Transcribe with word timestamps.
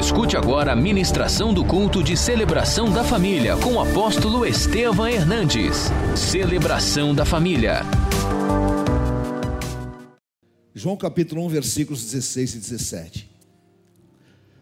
Escute 0.00 0.34
agora 0.34 0.72
a 0.72 0.74
ministração 0.76 1.52
do 1.52 1.62
culto 1.62 2.02
de 2.02 2.16
celebração 2.16 2.90
da 2.90 3.04
família 3.04 3.54
com 3.58 3.74
o 3.74 3.80
apóstolo 3.80 4.46
Estevam 4.46 5.06
Hernandes. 5.06 5.76
Celebração 6.16 7.14
da 7.14 7.26
família. 7.26 7.82
João 10.74 10.96
capítulo 10.96 11.44
1, 11.44 11.48
versículos 11.50 12.02
16 12.02 12.54
e 12.54 12.58
17. 12.60 13.30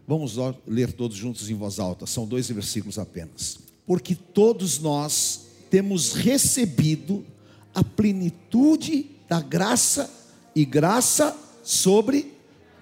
Vamos 0.09 0.37
ler 0.67 0.93
todos 0.93 1.17
juntos 1.17 1.49
em 1.49 1.55
voz 1.55 1.79
alta, 1.79 2.05
são 2.05 2.27
dois 2.27 2.51
versículos 2.51 2.99
apenas. 2.99 3.59
Porque 3.87 4.17
todos 4.17 4.81
nós 4.81 5.47
temos 5.71 6.15
recebido 6.15 7.25
a 7.73 7.85
plenitude 7.85 9.07
da 9.29 9.41
graça 9.41 10.11
e 10.55 10.65
graça 10.65 11.35
sobre 11.63 12.35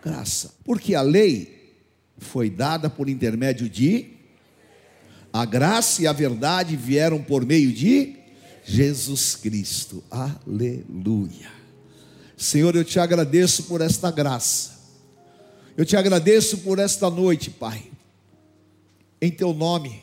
graça. 0.03 0.55
Porque 0.65 0.95
a 0.95 1.03
lei 1.03 1.56
foi 2.19 2.51
dada 2.51 2.89
por 2.89 3.09
intermédio 3.09 3.69
de 3.69 4.17
a 5.33 5.45
graça 5.45 6.01
e 6.01 6.07
a 6.07 6.15
verdade 6.15 6.77
vieram 6.77 7.23
por 7.23 7.45
meio 7.45 7.71
de 7.71 8.17
Jesus 8.65 9.37
Cristo. 9.37 10.03
Aleluia. 10.11 11.51
Senhor, 12.37 12.75
eu 12.75 12.83
te 12.83 12.99
agradeço 12.99 13.65
por 13.65 13.83
esta 13.83 14.11
graça. 14.11 14.77
Eu 15.77 15.85
te 15.85 15.95
agradeço 15.95 16.59
por 16.59 16.79
esta 16.79 17.11
noite, 17.11 17.51
Pai. 17.51 17.85
Em 19.21 19.31
teu 19.31 19.53
nome, 19.53 20.03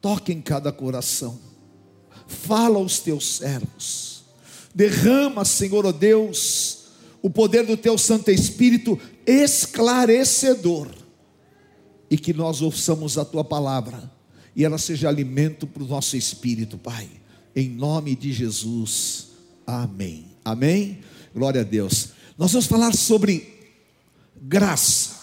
toque 0.00 0.32
em 0.32 0.40
cada 0.40 0.72
coração. 0.72 1.38
Fala 2.26 2.78
aos 2.78 2.98
teus 2.98 3.36
servos. 3.36 4.24
Derrama, 4.74 5.44
Senhor, 5.44 5.86
ó 5.86 5.90
oh 5.90 5.92
Deus, 5.92 6.86
o 7.22 7.30
poder 7.30 7.64
do 7.64 7.76
teu 7.76 7.96
Santo 7.96 8.32
Espírito 8.32 8.98
esclarecedor 9.24 10.97
e 12.10 12.16
que 12.16 12.32
nós 12.32 12.62
ouçamos 12.62 13.18
a 13.18 13.24
tua 13.24 13.44
palavra 13.44 14.10
e 14.58 14.64
ela 14.64 14.76
seja 14.76 15.08
alimento 15.08 15.68
para 15.68 15.84
o 15.84 15.86
nosso 15.86 16.16
espírito, 16.16 16.76
Pai. 16.76 17.08
Em 17.54 17.68
nome 17.68 18.16
de 18.16 18.32
Jesus. 18.32 19.28
Amém. 19.64 20.26
Amém. 20.44 20.98
Glória 21.32 21.60
a 21.60 21.64
Deus. 21.64 22.08
Nós 22.36 22.50
vamos 22.50 22.66
falar 22.66 22.92
sobre 22.92 23.72
graça. 24.42 25.16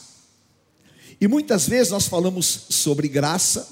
E 1.19 1.27
muitas 1.27 1.67
vezes 1.67 1.91
nós 1.91 2.07
falamos 2.07 2.67
sobre 2.69 3.09
graça 3.09 3.67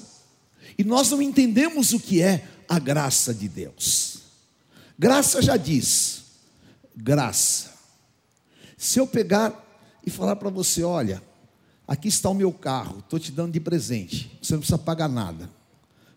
e 0.76 0.84
nós 0.84 1.10
não 1.10 1.22
entendemos 1.22 1.94
o 1.94 2.00
que 2.00 2.20
é 2.20 2.46
a 2.68 2.78
graça 2.78 3.32
de 3.32 3.48
Deus. 3.48 4.18
Graça 4.98 5.40
já 5.40 5.56
diz, 5.56 6.24
graça. 6.94 7.72
Se 8.76 9.00
eu 9.00 9.06
pegar 9.06 9.64
e 10.04 10.10
falar 10.10 10.36
para 10.36 10.50
você, 10.50 10.82
olha, 10.82 11.22
Aqui 11.86 12.08
está 12.08 12.30
o 12.30 12.34
meu 12.34 12.52
carro, 12.52 13.00
estou 13.00 13.18
te 13.18 13.30
dando 13.30 13.52
de 13.52 13.60
presente. 13.60 14.38
Você 14.40 14.54
não 14.54 14.60
precisa 14.60 14.78
pagar 14.78 15.08
nada. 15.08 15.50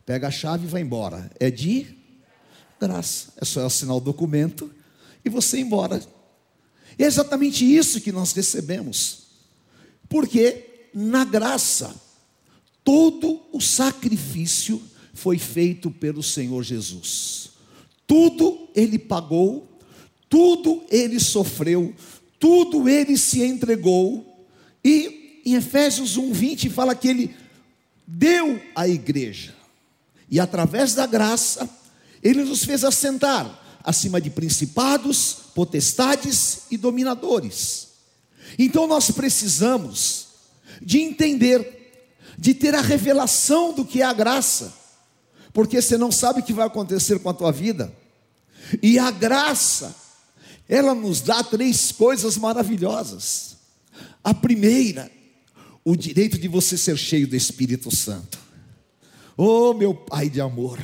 Pega 0.06 0.28
a 0.28 0.32
chave 0.32 0.66
e 0.66 0.70
vai 0.70 0.82
embora. 0.82 1.30
É 1.40 1.52
de 1.52 1.98
graça. 2.80 3.34
É 3.36 3.44
só 3.44 3.66
assinar 3.66 3.96
o 3.96 4.02
documento 4.02 4.72
e 5.26 5.30
você 5.30 5.58
ir 5.58 5.62
embora. 5.62 6.02
E 6.98 7.04
é 7.04 7.06
exatamente 7.06 7.66
isso 7.66 8.00
que 8.00 8.12
nós 8.12 8.32
recebemos. 8.32 9.28
Porque 10.08 10.90
na 10.94 11.26
graça, 11.26 11.94
todo 12.84 13.42
o 13.52 13.60
sacrifício 13.60 14.82
foi 15.14 15.38
feito 15.38 15.92
pelo 15.92 16.24
Senhor 16.24 16.64
Jesus. 16.64 17.50
Tudo 18.08 18.70
ele 18.74 18.98
pagou, 18.98 19.68
tudo 20.30 20.84
ele 20.90 21.20
sofreu, 21.20 21.94
tudo 22.40 22.88
ele 22.88 23.18
se 23.18 23.44
entregou 23.44 24.48
e 24.84 25.17
em 25.48 25.56
Efésios 25.56 26.18
1:20 26.18 26.70
fala 26.70 26.94
que 26.94 27.08
ele 27.08 27.36
deu 28.06 28.62
à 28.76 28.86
igreja. 28.86 29.56
E 30.30 30.42
através 30.42 30.94
da 30.94 31.06
graça, 31.06 31.70
ele 32.22 32.44
nos 32.44 32.66
fez 32.66 32.84
assentar 32.84 33.58
acima 33.82 34.20
de 34.20 34.30
principados, 34.30 35.38
potestades 35.56 36.64
e 36.70 36.76
dominadores. 36.76 37.88
Então 38.60 38.88
nós 38.88 39.10
precisamos 39.10 40.28
de 40.82 41.00
entender, 41.00 42.04
de 42.38 42.54
ter 42.54 42.76
a 42.76 42.82
revelação 42.82 43.72
do 43.72 43.86
que 43.86 44.02
é 44.02 44.06
a 44.06 44.12
graça, 44.12 44.74
porque 45.54 45.82
você 45.82 45.98
não 45.98 46.12
sabe 46.12 46.42
o 46.42 46.44
que 46.44 46.52
vai 46.52 46.68
acontecer 46.68 47.20
com 47.20 47.30
a 47.30 47.34
tua 47.34 47.54
vida. 47.54 47.96
E 48.84 49.00
a 49.00 49.12
graça, 49.12 49.96
ela 50.68 50.94
nos 50.94 51.22
dá 51.22 51.42
três 51.42 51.94
coisas 51.94 52.36
maravilhosas. 52.36 53.56
A 54.22 54.34
primeira 54.34 55.10
o 55.88 55.96
direito 55.96 56.38
de 56.38 56.50
você 56.50 56.78
ser 56.78 56.98
cheio 56.98 57.26
do 57.26 57.36
Espírito 57.38 57.96
Santo. 57.96 58.38
Oh, 59.38 59.74
meu 59.74 59.94
Pai 59.94 60.30
de 60.30 60.42
amor. 60.42 60.78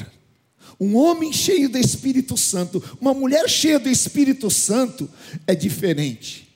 Um 0.80 0.96
homem 0.96 1.34
cheio 1.34 1.68
do 1.68 1.78
Espírito 1.78 2.38
Santo, 2.38 2.82
uma 3.02 3.14
mulher 3.14 3.50
cheia 3.50 3.78
do 3.78 3.90
Espírito 3.90 4.50
Santo 4.50 5.10
é 5.46 5.54
diferente. 5.54 6.48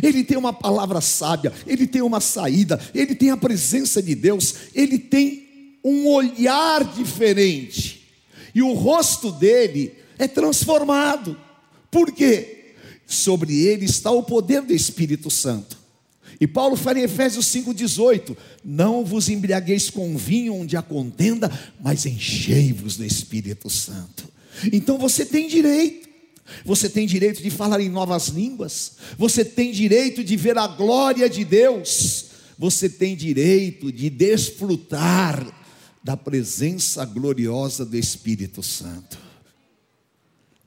Ele 0.00 0.22
tem 0.22 0.38
uma 0.38 0.52
palavra 0.52 1.00
sábia, 1.00 1.52
ele 1.66 1.88
tem 1.88 2.00
uma 2.00 2.20
saída, 2.20 2.80
ele 2.94 3.16
tem 3.16 3.30
a 3.30 3.36
presença 3.36 4.00
de 4.00 4.14
Deus, 4.14 4.54
ele 4.76 4.96
tem 4.96 5.74
um 5.82 6.06
olhar 6.06 6.84
diferente. 6.94 8.06
E 8.54 8.62
o 8.62 8.74
rosto 8.74 9.32
dele 9.32 9.92
é 10.16 10.28
transformado. 10.28 11.36
Por 11.90 12.12
quê? 12.12 12.74
Sobre 13.08 13.60
ele 13.66 13.86
está 13.86 14.12
o 14.12 14.22
poder 14.22 14.62
do 14.62 14.72
Espírito 14.72 15.28
Santo. 15.30 15.77
E 16.40 16.46
Paulo 16.46 16.76
fala 16.76 17.00
em 17.00 17.02
Efésios 17.02 17.46
5,18: 17.46 18.36
Não 18.64 19.04
vos 19.04 19.28
embriagueis 19.28 19.90
com 19.90 20.16
vinho 20.16 20.54
onde 20.54 20.76
há 20.76 20.82
contenda, 20.82 21.50
mas 21.80 22.06
enchei-vos 22.06 22.96
do 22.96 23.04
Espírito 23.04 23.68
Santo. 23.68 24.28
Então 24.72 24.98
você 24.98 25.24
tem 25.24 25.48
direito, 25.48 26.08
você 26.64 26.88
tem 26.88 27.06
direito 27.06 27.42
de 27.42 27.50
falar 27.50 27.80
em 27.80 27.88
novas 27.88 28.28
línguas, 28.28 28.92
você 29.16 29.44
tem 29.44 29.72
direito 29.72 30.22
de 30.22 30.36
ver 30.36 30.56
a 30.58 30.66
glória 30.66 31.28
de 31.28 31.44
Deus, 31.44 32.26
você 32.56 32.88
tem 32.88 33.16
direito 33.16 33.90
de 33.90 34.08
desfrutar 34.08 35.46
da 36.02 36.16
presença 36.16 37.04
gloriosa 37.04 37.84
do 37.84 37.96
Espírito 37.96 38.62
Santo. 38.62 39.18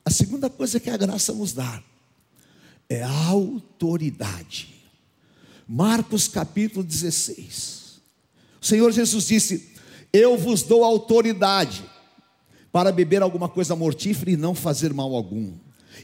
A 0.03 0.09
segunda 0.09 0.49
coisa 0.49 0.79
que 0.79 0.89
a 0.89 0.97
graça 0.97 1.33
nos 1.33 1.53
dá 1.53 1.81
é 2.89 3.01
a 3.03 3.27
autoridade. 3.27 4.80
Marcos 5.73 6.27
capítulo 6.27 6.83
16. 6.83 8.01
O 8.61 8.65
Senhor 8.65 8.91
Jesus 8.91 9.27
disse: 9.27 9.69
Eu 10.11 10.37
vos 10.37 10.63
dou 10.63 10.83
autoridade 10.83 11.81
para 12.73 12.91
beber 12.91 13.21
alguma 13.21 13.47
coisa 13.47 13.73
mortífera 13.73 14.31
e 14.31 14.35
não 14.35 14.53
fazer 14.53 14.93
mal 14.93 15.15
algum. 15.15 15.53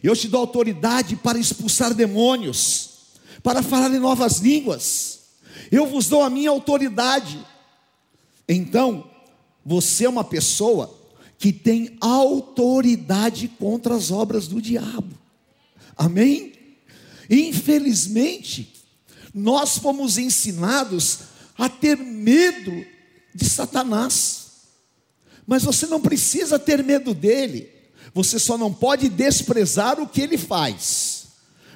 Eu 0.01 0.15
te 0.15 0.29
dou 0.29 0.39
autoridade 0.39 1.17
para 1.17 1.37
expulsar 1.37 1.93
demônios, 1.93 2.91
para 3.43 3.61
falar 3.61 3.93
em 3.93 3.99
novas 3.99 4.37
línguas. 4.37 5.19
Eu 5.69 5.85
vos 5.85 6.07
dou 6.07 6.23
a 6.23 6.29
minha 6.29 6.49
autoridade. 6.49 7.37
Então, 8.47 9.03
você 9.65 10.05
é 10.05 10.09
uma 10.09 10.23
pessoa 10.23 10.97
que 11.37 11.51
tem 11.51 11.97
autoridade 11.99 13.49
contra 13.49 13.95
as 13.95 14.11
obras 14.11 14.47
do 14.47 14.61
diabo. 14.61 15.13
Amém? 15.97 16.53
Infelizmente, 17.29 18.76
nós 19.37 19.77
fomos 19.77 20.17
ensinados 20.17 21.19
a 21.55 21.69
ter 21.69 21.95
medo 21.95 22.83
de 23.35 23.47
Satanás. 23.47 24.47
Mas 25.45 25.63
você 25.63 25.85
não 25.85 26.01
precisa 26.01 26.57
ter 26.57 26.83
medo 26.83 27.13
dele, 27.13 27.69
você 28.13 28.39
só 28.39 28.57
não 28.57 28.73
pode 28.73 29.09
desprezar 29.09 29.99
o 29.99 30.07
que 30.07 30.21
ele 30.21 30.39
faz. 30.39 31.27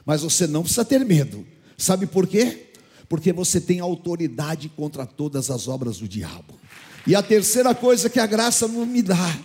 Mas 0.04 0.24
você 0.24 0.48
não 0.48 0.64
precisa 0.64 0.84
ter 0.84 1.06
medo, 1.06 1.46
sabe 1.78 2.08
por 2.08 2.26
quê? 2.26 2.72
Porque 3.08 3.32
você 3.32 3.62
tem 3.62 3.80
autoridade 3.80 4.68
contra 4.70 5.06
todas 5.06 5.52
as 5.52 5.68
obras 5.68 6.00
do 6.00 6.08
diabo. 6.08 6.60
E 7.06 7.16
a 7.16 7.22
terceira 7.22 7.76
coisa 7.76 8.10
que 8.10 8.20
a 8.20 8.26
graça 8.26 8.68
não 8.68 8.86
me 8.88 9.04
dá, 9.04 9.40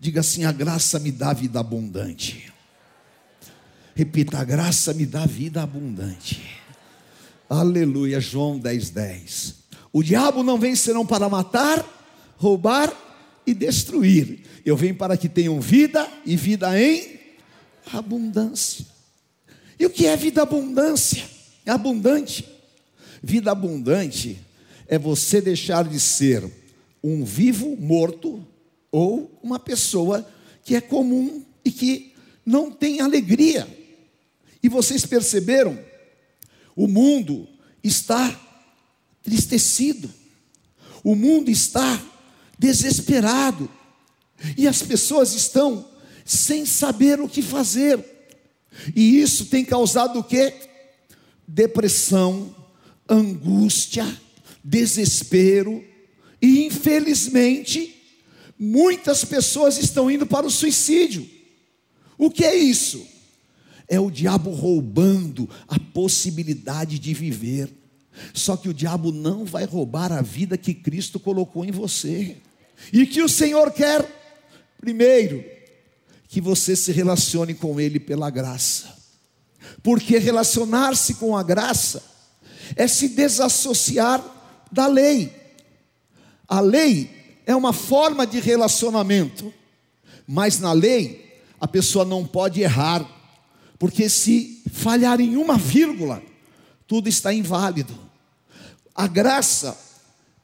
diga 0.00 0.20
assim: 0.20 0.44
a 0.44 0.52
graça 0.52 0.98
me 0.98 1.12
dá 1.12 1.32
vida 1.34 1.60
abundante. 1.60 2.50
Repita: 3.94 4.38
a 4.38 4.44
graça 4.44 4.94
me 4.94 5.04
dá 5.04 5.26
vida 5.26 5.62
abundante. 5.62 6.61
Aleluia, 7.52 8.18
João 8.18 8.58
10, 8.58 8.88
10. 8.88 9.54
O 9.92 10.02
diabo 10.02 10.42
não 10.42 10.58
vem 10.58 10.74
senão 10.74 11.04
para 11.04 11.28
matar, 11.28 11.84
roubar 12.38 12.90
e 13.46 13.52
destruir. 13.52 14.40
Eu 14.64 14.74
venho 14.74 14.94
para 14.94 15.18
que 15.18 15.28
tenham 15.28 15.60
vida 15.60 16.08
e 16.24 16.34
vida 16.34 16.80
em 16.80 17.20
abundância. 17.92 18.86
E 19.78 19.84
o 19.84 19.90
que 19.90 20.06
é 20.06 20.16
vida 20.16 20.40
abundância? 20.40 21.24
É 21.66 21.70
abundante. 21.70 22.48
Vida 23.22 23.52
abundante 23.52 24.40
é 24.88 24.98
você 24.98 25.38
deixar 25.38 25.84
de 25.84 26.00
ser 26.00 26.50
um 27.04 27.22
vivo 27.22 27.76
morto 27.76 28.42
ou 28.90 29.38
uma 29.42 29.58
pessoa 29.58 30.26
que 30.64 30.74
é 30.74 30.80
comum 30.80 31.44
e 31.62 31.70
que 31.70 32.14
não 32.46 32.70
tem 32.70 33.02
alegria. 33.02 33.68
E 34.62 34.70
vocês 34.70 35.04
perceberam 35.04 35.91
o 36.74 36.86
mundo 36.86 37.48
está 37.82 38.38
entristecido, 39.20 40.10
o 41.04 41.14
mundo 41.14 41.50
está 41.50 42.00
desesperado, 42.58 43.68
e 44.56 44.66
as 44.66 44.82
pessoas 44.82 45.34
estão 45.34 45.88
sem 46.24 46.66
saber 46.66 47.20
o 47.20 47.28
que 47.28 47.42
fazer, 47.42 48.04
e 48.94 49.20
isso 49.20 49.46
tem 49.46 49.64
causado 49.64 50.18
o 50.18 50.24
que? 50.24 50.52
Depressão, 51.46 52.54
angústia, 53.08 54.06
desespero, 54.64 55.84
e 56.40 56.64
infelizmente, 56.64 57.94
muitas 58.58 59.24
pessoas 59.24 59.78
estão 59.78 60.10
indo 60.10 60.26
para 60.26 60.46
o 60.46 60.50
suicídio. 60.50 61.28
O 62.18 62.30
que 62.30 62.44
é 62.44 62.54
isso? 62.54 63.06
É 63.92 64.00
o 64.00 64.10
diabo 64.10 64.48
roubando 64.52 65.46
a 65.68 65.78
possibilidade 65.78 66.98
de 66.98 67.12
viver. 67.12 67.70
Só 68.32 68.56
que 68.56 68.70
o 68.70 68.72
diabo 68.72 69.12
não 69.12 69.44
vai 69.44 69.66
roubar 69.66 70.10
a 70.10 70.22
vida 70.22 70.56
que 70.56 70.72
Cristo 70.72 71.20
colocou 71.20 71.62
em 71.62 71.70
você. 71.70 72.38
E 72.90 73.04
que 73.04 73.20
o 73.20 73.28
Senhor 73.28 73.70
quer, 73.70 74.02
primeiro, 74.80 75.44
que 76.26 76.40
você 76.40 76.74
se 76.74 76.90
relacione 76.90 77.52
com 77.52 77.78
Ele 77.78 78.00
pela 78.00 78.30
graça. 78.30 78.96
Porque 79.82 80.16
relacionar-se 80.16 81.16
com 81.16 81.36
a 81.36 81.42
graça 81.42 82.02
é 82.74 82.88
se 82.88 83.10
desassociar 83.10 84.24
da 84.72 84.86
lei. 84.86 85.30
A 86.48 86.60
lei 86.60 87.10
é 87.44 87.54
uma 87.54 87.74
forma 87.74 88.26
de 88.26 88.40
relacionamento, 88.40 89.52
mas 90.26 90.58
na 90.58 90.72
lei 90.72 91.42
a 91.60 91.68
pessoa 91.68 92.06
não 92.06 92.26
pode 92.26 92.62
errar, 92.62 93.06
porque 93.82 94.08
se 94.08 94.62
falhar 94.70 95.20
em 95.20 95.36
uma 95.36 95.58
vírgula, 95.58 96.22
tudo 96.86 97.08
está 97.08 97.34
inválido. 97.34 97.92
A 98.94 99.08
graça 99.08 99.76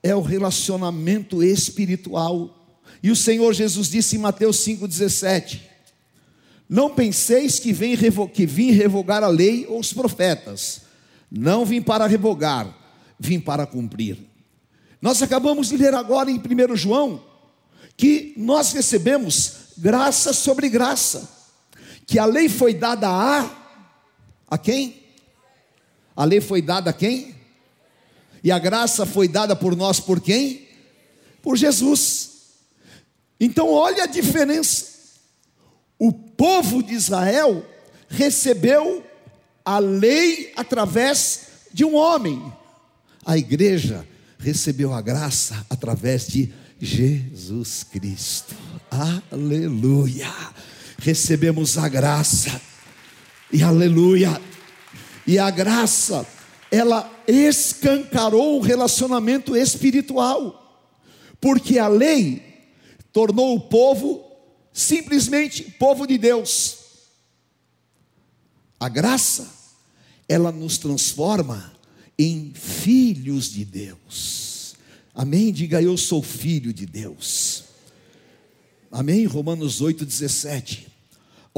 é 0.02 0.12
o 0.12 0.20
relacionamento 0.20 1.40
espiritual. 1.40 2.69
E 3.00 3.12
o 3.12 3.14
Senhor 3.14 3.55
Jesus 3.55 3.90
disse 3.90 4.17
em 4.17 4.19
Mateus 4.19 4.56
5,17: 4.67 5.61
Não 6.69 6.90
penseis 6.90 7.61
que 7.61 7.73
vim, 7.73 7.96
que 8.35 8.44
vim 8.44 8.73
revogar 8.73 9.23
a 9.23 9.29
lei 9.29 9.67
ou 9.69 9.79
os 9.79 9.93
profetas, 9.93 10.81
não 11.31 11.64
vim 11.64 11.81
para 11.81 12.08
revogar, 12.08 12.76
vim 13.20 13.38
para 13.38 13.64
cumprir. 13.67 14.19
Nós 15.00 15.23
acabamos 15.23 15.69
de 15.69 15.76
ler 15.76 15.94
agora 15.94 16.29
em 16.29 16.38
1 16.38 16.75
João 16.75 17.23
que 17.96 18.35
nós 18.37 18.73
recebemos 18.73 19.52
graça 19.79 20.32
sobre 20.32 20.69
graça, 20.69 21.38
que 22.09 22.19
a 22.19 22.25
lei 22.25 22.49
foi 22.49 22.73
dada 22.73 23.07
a 23.07 23.55
a 24.51 24.57
quem? 24.57 25.05
A 26.17 26.25
lei 26.25 26.41
foi 26.41 26.63
dada 26.63 26.89
a 26.89 26.93
quem? 26.93 27.37
E 28.43 28.51
a 28.51 28.59
graça 28.59 29.05
foi 29.05 29.29
dada 29.29 29.55
por 29.55 29.77
nós 29.77 30.01
por 30.01 30.19
quem? 30.19 30.67
Por 31.43 31.55
Jesus. 31.55 32.31
Então 33.39 33.71
olha 33.71 34.05
a 34.05 34.07
diferença. 34.07 34.87
O 35.99 36.11
povo 36.11 36.83
de 36.83 36.95
Israel 36.95 37.63
recebeu 38.09 39.05
a 39.63 39.79
lei 39.79 40.51
através 40.57 41.49
de 41.75 41.85
um 41.85 41.95
homem. 41.95 42.51
A 43.23 43.37
igreja 43.37 44.09
recebeu 44.39 44.95
a 44.95 45.03
graça 45.03 45.67
através 45.69 46.27
de 46.27 46.51
Jesus 46.81 47.85
Cristo. 47.85 48.55
Aleluia. 49.31 50.33
Recebemos 50.99 51.79
a 51.79 51.89
graça. 51.89 52.61
E 53.53 53.62
aleluia. 53.62 54.41
E 55.27 55.39
a 55.39 55.50
graça, 55.50 56.27
ela 56.71 57.11
escancarou 57.27 58.59
o 58.59 58.62
relacionamento 58.62 59.56
espiritual. 59.56 60.91
Porque 61.41 61.79
a 61.79 61.89
lei 61.89 62.43
tornou 63.12 63.55
o 63.55 63.61
povo 63.61 64.25
simplesmente 64.73 65.62
povo 65.62 66.06
de 66.06 66.19
Deus. 66.19 66.79
A 68.79 68.89
graça, 68.89 69.49
ela 70.29 70.53
nos 70.53 70.79
transforma 70.79 71.73
em 72.19 72.53
filhos 72.55 73.53
de 73.53 73.65
Deus. 73.65 74.77
Amém? 75.15 75.53
Diga 75.53 75.83
eu 75.83 75.97
sou 75.97 76.23
filho 76.23 76.73
de 76.73 76.87
Deus. 76.87 77.65
Amém? 78.91 79.27
Romanos 79.27 79.83
8,17. 79.83 80.88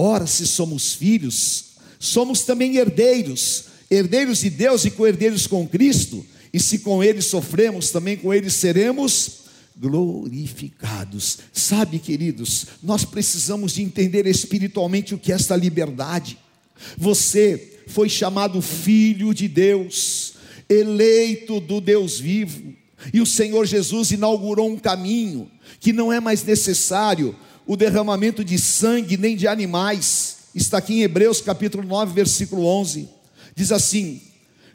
Ora, 0.02 0.26
se 0.26 0.46
somos 0.46 0.94
filhos, 0.94 1.72
somos 1.98 2.40
também 2.40 2.78
herdeiros, 2.78 3.64
herdeiros 3.90 4.38
de 4.38 4.48
Deus 4.48 4.86
e 4.86 4.90
co-herdeiros 4.90 5.46
com 5.46 5.68
Cristo, 5.68 6.24
e 6.54 6.58
se 6.58 6.78
com 6.78 7.04
Ele 7.04 7.20
sofremos, 7.20 7.90
também 7.90 8.16
com 8.16 8.32
Ele 8.32 8.48
seremos 8.48 9.40
glorificados. 9.76 11.40
Sabe, 11.52 11.98
queridos, 11.98 12.64
nós 12.82 13.04
precisamos 13.04 13.74
de 13.74 13.82
entender 13.82 14.26
espiritualmente 14.26 15.14
o 15.14 15.18
que 15.18 15.32
é 15.32 15.34
esta 15.34 15.54
liberdade. 15.54 16.38
Você 16.96 17.82
foi 17.86 18.08
chamado 18.08 18.62
filho 18.62 19.34
de 19.34 19.48
Deus 19.48 20.32
eleito 20.66 21.60
do 21.60 21.78
Deus 21.78 22.18
vivo. 22.18 22.72
E 23.12 23.20
o 23.20 23.26
Senhor 23.26 23.66
Jesus 23.66 24.12
inaugurou 24.12 24.66
um 24.66 24.78
caminho 24.78 25.50
que 25.78 25.92
não 25.92 26.10
é 26.10 26.20
mais 26.20 26.42
necessário 26.42 27.36
o 27.70 27.76
derramamento 27.76 28.44
de 28.44 28.58
sangue 28.58 29.16
nem 29.16 29.36
de 29.36 29.46
animais. 29.46 30.38
Está 30.52 30.78
aqui 30.78 30.94
em 30.94 31.02
Hebreus 31.02 31.40
capítulo 31.40 31.86
9, 31.86 32.12
versículo 32.12 32.66
11. 32.66 33.08
Diz 33.54 33.70
assim: 33.70 34.20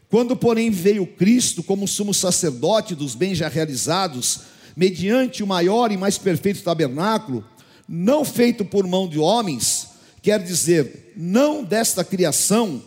Quando, 0.10 0.34
porém, 0.34 0.72
veio 0.72 1.06
Cristo 1.06 1.62
como 1.62 1.90
sumo 1.90 2.14
sacerdote 2.14 2.96
dos 2.96 3.14
bens 3.14 3.38
já 3.38 3.50
realizados, 3.50 4.44
mediante 4.78 5.44
o 5.44 5.48
maior 5.48 5.92
e 5.92 5.98
mais 5.98 6.18
perfeito 6.18 6.64
tabernáculo, 6.64 7.44
não 7.86 8.24
feito 8.24 8.64
por 8.64 8.88
mão 8.88 9.10
de 9.10 9.20
homens, 9.20 9.90
quer 10.22 10.42
dizer, 10.42 11.12
não 11.18 11.66
desta 11.66 12.02
criação, 12.02 12.82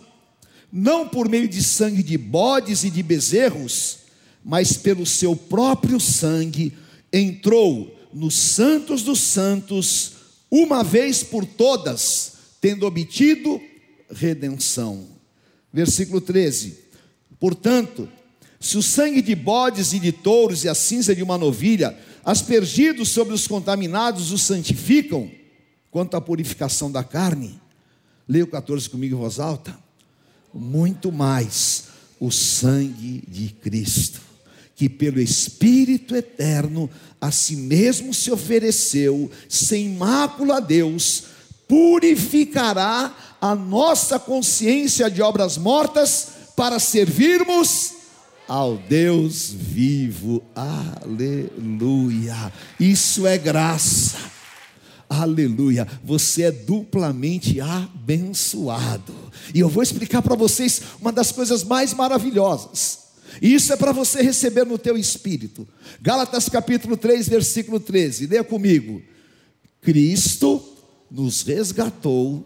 não 0.72 1.06
por 1.06 1.28
meio 1.28 1.46
de 1.46 1.62
sangue 1.62 2.02
de 2.02 2.16
bodes 2.16 2.82
e 2.82 2.90
de 2.90 3.02
bezerros, 3.02 3.98
mas 4.42 4.72
pelo 4.72 5.04
seu 5.04 5.36
próprio 5.36 6.00
sangue, 6.00 6.72
entrou 7.12 7.97
nos 8.12 8.34
santos 8.34 9.02
dos 9.02 9.20
santos, 9.20 10.12
uma 10.50 10.82
vez 10.82 11.22
por 11.22 11.44
todas, 11.44 12.32
tendo 12.60 12.86
obtido 12.86 13.60
redenção. 14.10 15.06
Versículo 15.72 16.20
13: 16.20 16.78
Portanto, 17.38 18.08
se 18.60 18.76
o 18.78 18.82
sangue 18.82 19.22
de 19.22 19.34
bodes 19.34 19.92
e 19.92 20.00
de 20.00 20.12
touros 20.12 20.64
e 20.64 20.68
a 20.68 20.74
cinza 20.74 21.14
de 21.14 21.22
uma 21.22 21.38
novilha, 21.38 21.96
aspergidos 22.24 23.10
sobre 23.10 23.34
os 23.34 23.46
contaminados, 23.46 24.32
os 24.32 24.42
santificam, 24.42 25.30
quanto 25.90 26.16
à 26.16 26.20
purificação 26.20 26.90
da 26.90 27.04
carne, 27.04 27.60
leia 28.28 28.44
o 28.44 28.48
14 28.48 28.88
comigo 28.88 29.16
em 29.16 29.18
voz 29.18 29.38
alta 29.38 29.88
muito 30.52 31.12
mais 31.12 31.84
o 32.20 32.30
sangue 32.30 33.22
de 33.28 33.48
Cristo, 33.48 34.20
que 34.78 34.88
pelo 34.88 35.20
Espírito 35.20 36.14
eterno 36.14 36.88
a 37.20 37.32
si 37.32 37.56
mesmo 37.56 38.14
se 38.14 38.30
ofereceu, 38.30 39.28
sem 39.48 39.88
mácula 39.88 40.58
a 40.58 40.60
Deus, 40.60 41.24
purificará 41.66 43.12
a 43.40 43.56
nossa 43.56 44.20
consciência 44.20 45.10
de 45.10 45.20
obras 45.20 45.58
mortas 45.58 46.28
para 46.54 46.78
servirmos 46.78 47.94
ao 48.46 48.76
Deus 48.76 49.50
vivo. 49.50 50.44
Aleluia. 50.54 52.52
Isso 52.78 53.26
é 53.26 53.36
graça. 53.36 54.16
Aleluia, 55.10 55.88
você 56.04 56.42
é 56.42 56.52
duplamente 56.52 57.60
abençoado. 57.60 59.12
E 59.52 59.58
eu 59.58 59.68
vou 59.68 59.82
explicar 59.82 60.22
para 60.22 60.36
vocês 60.36 60.82
uma 61.00 61.10
das 61.10 61.32
coisas 61.32 61.64
mais 61.64 61.92
maravilhosas. 61.92 63.07
Isso 63.40 63.72
é 63.72 63.76
para 63.76 63.92
você 63.92 64.22
receber 64.22 64.64
no 64.64 64.78
teu 64.78 64.96
espírito. 64.96 65.66
Gálatas 66.00 66.48
capítulo 66.48 66.96
3, 66.96 67.28
versículo 67.28 67.78
13. 67.78 68.26
Leia 68.26 68.44
comigo. 68.44 69.02
Cristo 69.80 70.76
nos 71.10 71.42
resgatou, 71.42 72.44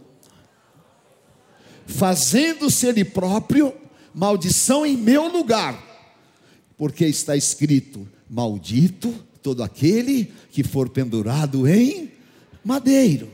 fazendo-se 1.87 2.87
ele 2.87 3.05
próprio 3.05 3.75
maldição 4.15 4.85
em 4.87 4.97
meu 4.97 5.29
lugar. 5.29 5.91
Porque 6.77 7.05
está 7.07 7.37
escrito: 7.37 8.07
maldito 8.29 9.13
todo 9.43 9.63
aquele 9.63 10.33
que 10.51 10.63
for 10.63 10.89
pendurado 10.89 11.67
em 11.67 12.13
madeiro. 12.65 13.31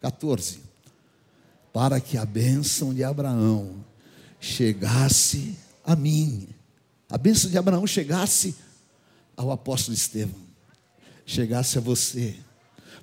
14. 0.00 0.60
Para 1.72 2.00
que 2.00 2.16
a 2.16 2.24
bênção 2.24 2.92
de 2.92 3.02
Abraão 3.04 3.84
chegasse 4.40 5.56
a 5.88 5.96
mim, 5.96 6.46
a 7.08 7.16
bênção 7.16 7.50
de 7.50 7.56
Abraão 7.56 7.86
chegasse 7.86 8.54
ao 9.34 9.50
apóstolo 9.50 9.96
Estevão, 9.96 10.42
chegasse 11.24 11.78
a 11.78 11.80
você, 11.80 12.36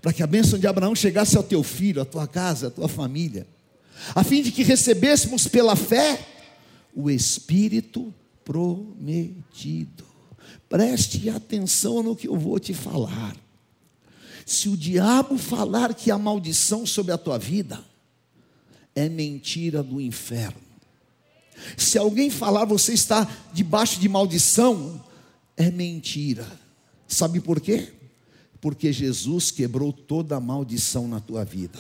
para 0.04 0.14
que 0.14 0.22
a 0.22 0.28
bênção 0.28 0.60
de 0.60 0.68
Abraão 0.68 0.94
chegasse 0.94 1.36
ao 1.36 1.42
teu 1.42 1.64
filho, 1.64 2.00
à 2.00 2.06
tua 2.06 2.28
casa, 2.28 2.68
à 2.68 2.70
tua 2.70 2.88
família, 2.88 3.48
a 4.14 4.24
fim 4.24 4.44
de 4.44 4.52
que 4.52 4.62
recebêssemos 4.62 5.48
pela 5.48 5.76
fé 5.76 6.24
o 6.94 7.10
Espírito 7.10 8.14
prometido. 8.44 10.06
Preste 10.70 11.28
atenção 11.28 12.04
no 12.04 12.16
que 12.16 12.28
eu 12.28 12.38
vou 12.38 12.60
te 12.60 12.76
falar. 12.76 13.36
Se 14.46 14.70
o 14.70 14.78
diabo 14.78 15.40
falar 15.40 15.96
que 15.96 16.12
a 16.12 16.20
maldição 16.20 16.86
sobre 16.86 17.12
a 17.12 17.18
tua 17.18 17.40
vida 17.40 17.84
é 18.94 19.10
mentira 19.10 19.82
do 19.82 20.00
inferno. 20.00 20.65
Se 21.78 21.98
alguém 21.98 22.30
falar 22.30 22.66
você 22.66 22.94
está 22.94 23.28
debaixo 23.54 24.00
de 24.00 24.10
maldição, 24.10 25.04
é 25.58 25.72
mentira. 25.72 26.46
Sabe 27.08 27.40
por 27.40 27.60
quê? 27.60 27.94
Porque 28.60 28.92
Jesus 28.92 29.52
quebrou 29.52 29.94
toda 29.94 30.36
a 30.36 30.40
maldição 30.40 31.08
na 31.08 31.20
tua 31.20 31.46
vida. 31.46 31.80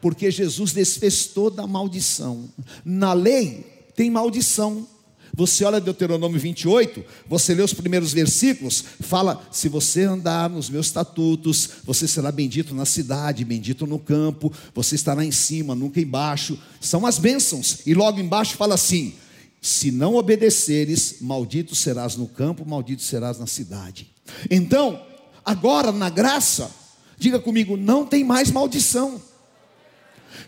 Porque 0.00 0.30
Jesus 0.30 0.72
desfez 0.72 1.26
toda 1.26 1.62
a 1.62 1.66
maldição. 1.66 2.48
Na 2.84 3.12
lei 3.12 3.88
tem 3.96 4.10
maldição. 4.10 4.86
Você 5.34 5.64
olha 5.64 5.80
Deuteronômio 5.80 6.38
28, 6.38 7.04
você 7.26 7.54
lê 7.54 7.62
os 7.62 7.72
primeiros 7.72 8.12
versículos, 8.12 8.84
fala: 9.00 9.46
se 9.52 9.68
você 9.68 10.02
andar 10.02 10.50
nos 10.50 10.68
meus 10.70 10.86
estatutos, 10.86 11.70
você 11.84 12.08
será 12.08 12.32
bendito 12.32 12.74
na 12.74 12.84
cidade, 12.84 13.44
bendito 13.44 13.86
no 13.86 13.98
campo, 13.98 14.52
você 14.74 14.94
estará 14.94 15.24
em 15.24 15.30
cima, 15.30 15.74
nunca 15.74 16.00
embaixo. 16.00 16.58
São 16.80 17.06
as 17.06 17.18
bênçãos. 17.18 17.80
E 17.86 17.94
logo 17.94 18.20
embaixo 18.20 18.56
fala 18.56 18.74
assim: 18.74 19.14
se 19.60 19.90
não 19.90 20.14
obedeceres, 20.14 21.16
maldito 21.20 21.74
serás 21.74 22.16
no 22.16 22.26
campo, 22.26 22.64
maldito 22.66 23.02
serás 23.02 23.38
na 23.38 23.46
cidade. 23.46 24.08
Então, 24.50 25.02
agora 25.44 25.90
na 25.92 26.08
graça, 26.08 26.70
diga 27.18 27.38
comigo, 27.38 27.76
não 27.76 28.06
tem 28.06 28.24
mais 28.24 28.50
maldição. 28.50 29.20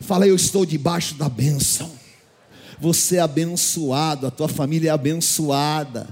Fala, 0.01 0.27
eu 0.27 0.37
estou 0.37 0.65
debaixo 0.65 1.15
da 1.15 1.29
bênção. 1.29 2.00
Você 2.81 3.17
é 3.17 3.21
abençoado, 3.21 4.27
a 4.27 4.31
tua 4.31 4.49
família 4.49 4.89
é 4.89 4.93
abençoada, 4.93 6.09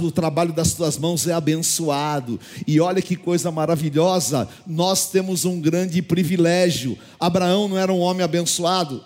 o 0.00 0.10
trabalho 0.10 0.52
das 0.52 0.72
tuas 0.72 0.96
mãos 0.96 1.26
é 1.26 1.32
abençoado. 1.32 2.38
E 2.66 2.80
olha 2.80 3.02
que 3.02 3.16
coisa 3.16 3.50
maravilhosa, 3.50 4.48
nós 4.66 5.10
temos 5.10 5.44
um 5.44 5.60
grande 5.60 6.00
privilégio. 6.00 6.96
Abraão 7.18 7.68
não 7.68 7.78
era 7.78 7.92
um 7.92 7.98
homem 7.98 8.22
abençoado, 8.22 9.02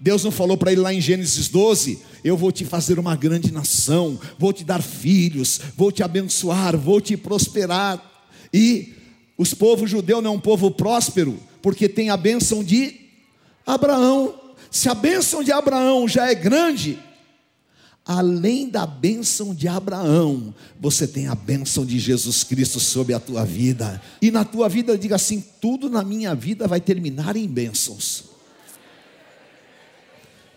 Deus 0.00 0.22
não 0.22 0.30
falou 0.30 0.56
para 0.56 0.70
ele 0.70 0.80
lá 0.80 0.94
em 0.94 1.00
Gênesis 1.00 1.48
12: 1.48 1.98
Eu 2.22 2.36
vou 2.36 2.52
te 2.52 2.64
fazer 2.64 2.98
uma 2.98 3.16
grande 3.16 3.52
nação, 3.52 4.18
vou 4.38 4.52
te 4.52 4.64
dar 4.64 4.82
filhos, 4.82 5.60
vou 5.76 5.90
te 5.90 6.02
abençoar, 6.02 6.76
vou 6.76 7.00
te 7.00 7.16
prosperar. 7.16 8.02
E 8.52 8.94
os 9.36 9.54
povos 9.54 9.90
judeus 9.90 10.22
não 10.22 10.32
é 10.32 10.34
um 10.34 10.40
povo 10.40 10.70
próspero, 10.70 11.38
porque 11.60 11.88
tem 11.88 12.10
a 12.10 12.16
bênção 12.16 12.62
de 12.62 12.94
Abraão. 13.66 14.47
Se 14.70 14.88
a 14.88 14.94
bênção 14.94 15.42
de 15.42 15.52
Abraão 15.52 16.06
já 16.06 16.30
é 16.30 16.34
grande, 16.34 16.98
além 18.04 18.68
da 18.68 18.86
bênção 18.86 19.54
de 19.54 19.68
Abraão, 19.68 20.54
você 20.78 21.06
tem 21.06 21.28
a 21.28 21.34
bênção 21.34 21.84
de 21.86 21.98
Jesus 21.98 22.44
Cristo 22.44 22.78
sobre 22.80 23.14
a 23.14 23.20
tua 23.20 23.44
vida. 23.44 24.00
E 24.20 24.30
na 24.30 24.44
tua 24.44 24.68
vida, 24.68 24.96
diga 24.96 25.16
assim: 25.16 25.44
tudo 25.60 25.88
na 25.88 26.02
minha 26.02 26.34
vida 26.34 26.68
vai 26.68 26.80
terminar 26.80 27.36
em 27.36 27.46
bênçãos 27.46 28.28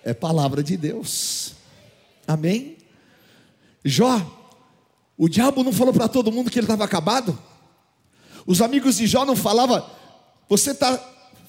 é 0.03 0.13
palavra 0.13 0.63
de 0.63 0.77
Deus. 0.77 1.53
Amém? 2.27 2.77
Jó, 3.84 4.20
o 5.18 5.27
diabo 5.27 5.63
não 5.63 5.74
falou 5.74 5.94
para 5.94 6.08
todo 6.08 6.32
mundo 6.32 6.50
que 6.50 6.60
ele 6.60 6.65
estava 6.65 6.84
acabado? 6.84 7.38
Os 8.46 8.62
amigos 8.62 8.98
de 8.98 9.08
Jó 9.08 9.25
não 9.25 9.36
falavam, 9.36 9.86
você 10.50 10.72
está 10.72 11.00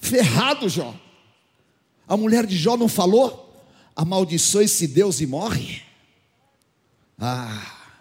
ferrado, 0.01 0.69
Jó. 0.69 0.93
A 2.13 2.17
mulher 2.17 2.45
de 2.45 2.55
Jó 2.55 2.77
não 2.77 2.87
falou, 2.87 3.59
amaldiçoe-se 3.95 4.85
Deus 4.85 5.19
e 5.19 5.25
morre. 5.25 5.81
Ah, 7.17 7.95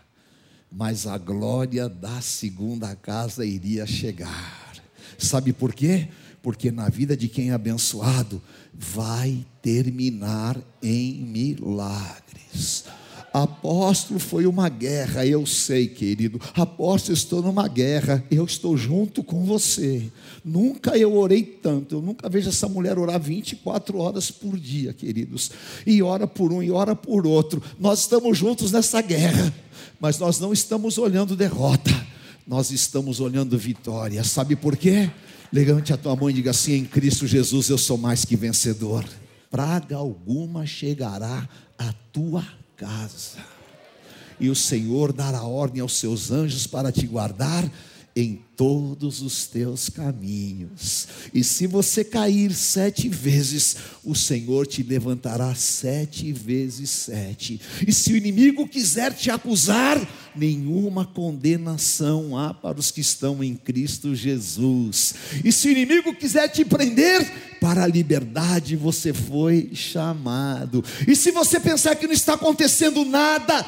mas 0.70 1.06
a 1.06 1.16
glória 1.16 1.88
da 1.88 2.20
segunda 2.20 2.94
casa 2.94 3.42
iria 3.42 3.86
chegar. 3.86 4.74
Sabe 5.16 5.54
por 5.54 5.72
quê? 5.72 6.08
Porque 6.42 6.70
na 6.70 6.90
vida 6.90 7.16
de 7.16 7.26
quem 7.26 7.52
é 7.52 7.54
abençoado, 7.54 8.42
vai 8.74 9.46
terminar 9.62 10.60
em 10.82 11.14
milagres. 11.14 12.84
Apóstolo 13.32 14.20
foi 14.20 14.44
uma 14.44 14.68
guerra, 14.68 15.24
eu 15.24 15.46
sei, 15.46 15.88
querido. 15.88 16.38
Apóstolo, 16.54 17.16
estou 17.16 17.40
numa 17.40 17.66
guerra, 17.66 18.22
eu 18.30 18.44
estou 18.44 18.76
junto 18.76 19.24
com 19.24 19.44
você. 19.44 20.10
Nunca 20.44 20.98
eu 20.98 21.16
orei 21.16 21.42
tanto, 21.42 21.94
eu 21.94 22.02
nunca 22.02 22.28
vejo 22.28 22.50
essa 22.50 22.68
mulher 22.68 22.98
orar 22.98 23.18
24 23.18 23.96
horas 23.98 24.30
por 24.30 24.58
dia, 24.58 24.92
queridos. 24.92 25.50
E 25.86 26.02
ora 26.02 26.26
por 26.26 26.52
um 26.52 26.62
e 26.62 26.70
ora 26.70 26.94
por 26.94 27.26
outro. 27.26 27.62
Nós 27.80 28.00
estamos 28.00 28.36
juntos 28.36 28.70
nessa 28.70 29.00
guerra, 29.00 29.52
mas 29.98 30.18
nós 30.18 30.38
não 30.38 30.52
estamos 30.52 30.98
olhando 30.98 31.34
derrota, 31.34 31.90
nós 32.46 32.70
estamos 32.70 33.18
olhando 33.18 33.56
vitória. 33.56 34.22
Sabe 34.24 34.56
por 34.56 34.76
quê? 34.76 35.10
Levante 35.50 35.92
a 35.92 35.96
tua 35.96 36.14
mão 36.14 36.28
e 36.28 36.34
diga 36.34 36.50
assim: 36.50 36.74
em 36.74 36.84
Cristo 36.84 37.26
Jesus 37.26 37.70
eu 37.70 37.78
sou 37.78 37.96
mais 37.96 38.26
que 38.26 38.36
vencedor. 38.36 39.04
Praga 39.50 39.96
alguma 39.96 40.66
chegará 40.66 41.48
à 41.78 41.92
tua 42.12 42.44
casa, 42.82 43.38
e 44.40 44.50
o 44.50 44.56
Senhor 44.56 45.12
dará 45.12 45.42
ordem 45.44 45.80
aos 45.80 45.96
seus 45.96 46.32
anjos 46.32 46.66
para 46.66 46.90
te 46.90 47.06
guardar 47.06 47.70
em 48.14 48.42
todos 48.56 49.22
os 49.22 49.46
teus 49.46 49.88
caminhos. 49.88 51.08
E 51.32 51.42
se 51.42 51.66
você 51.66 52.04
cair 52.04 52.52
sete 52.52 53.08
vezes, 53.08 53.76
o 54.04 54.14
Senhor 54.14 54.66
te 54.66 54.82
levantará 54.82 55.54
sete 55.54 56.30
vezes 56.32 56.90
sete. 56.90 57.60
E 57.86 57.92
se 57.92 58.12
o 58.12 58.16
inimigo 58.16 58.68
quiser 58.68 59.14
te 59.14 59.30
acusar, 59.30 59.98
nenhuma 60.36 61.06
condenação 61.06 62.36
há 62.38 62.52
para 62.52 62.78
os 62.78 62.90
que 62.90 63.00
estão 63.00 63.42
em 63.42 63.54
Cristo 63.54 64.14
Jesus. 64.14 65.14
E 65.42 65.50
se 65.50 65.68
o 65.68 65.72
inimigo 65.72 66.14
quiser 66.14 66.48
te 66.48 66.64
prender, 66.64 67.58
para 67.60 67.84
a 67.84 67.86
liberdade 67.86 68.76
você 68.76 69.14
foi 69.14 69.70
chamado. 69.72 70.84
E 71.08 71.16
se 71.16 71.30
você 71.30 71.58
pensar 71.58 71.94
que 71.96 72.06
não 72.06 72.12
está 72.12 72.34
acontecendo 72.34 73.04
nada, 73.04 73.64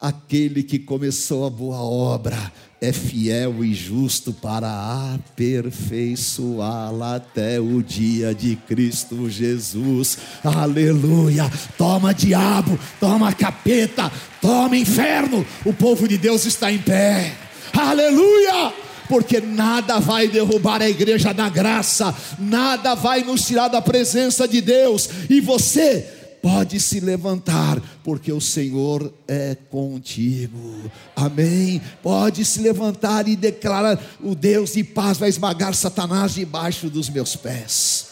aquele 0.00 0.62
que 0.62 0.78
começou 0.78 1.46
a 1.46 1.50
boa 1.50 1.82
obra 1.82 2.50
é 2.80 2.92
fiel 2.92 3.62
e 3.62 3.74
justo 3.74 4.32
para 4.32 5.14
aperfeiçoá-la 5.14 7.16
até 7.16 7.60
o 7.60 7.82
dia 7.82 8.34
de 8.34 8.56
Cristo 8.56 9.28
Jesus. 9.28 10.16
Aleluia! 10.42 11.50
Toma 11.76 12.14
diabo, 12.14 12.78
toma 12.98 13.34
capeta, 13.34 14.10
toma 14.40 14.78
inferno. 14.78 15.44
O 15.66 15.74
povo 15.74 16.08
de 16.08 16.16
Deus 16.16 16.46
está 16.46 16.72
em 16.72 16.78
pé. 16.78 17.34
Aleluia! 17.74 18.72
Porque 19.10 19.40
nada 19.40 19.98
vai 19.98 20.28
derrubar 20.28 20.80
a 20.80 20.88
igreja 20.88 21.34
da 21.34 21.50
graça, 21.50 22.14
nada 22.38 22.94
vai 22.94 23.22
nos 23.22 23.44
tirar 23.44 23.68
da 23.68 23.82
presença 23.82 24.48
de 24.48 24.60
Deus, 24.60 25.10
e 25.28 25.40
você 25.40 26.19
pode 26.42 26.80
se 26.80 27.00
levantar, 27.00 27.80
porque 28.02 28.32
o 28.32 28.40
Senhor 28.40 29.12
é 29.28 29.54
contigo. 29.54 30.90
Amém. 31.14 31.80
Pode 32.02 32.44
se 32.44 32.60
levantar 32.60 33.28
e 33.28 33.36
declarar: 33.36 34.02
o 34.20 34.34
Deus 34.34 34.72
de 34.72 34.84
paz 34.84 35.18
vai 35.18 35.28
esmagar 35.28 35.74
Satanás 35.74 36.34
debaixo 36.34 36.88
dos 36.88 37.08
meus 37.08 37.36
pés. 37.36 38.08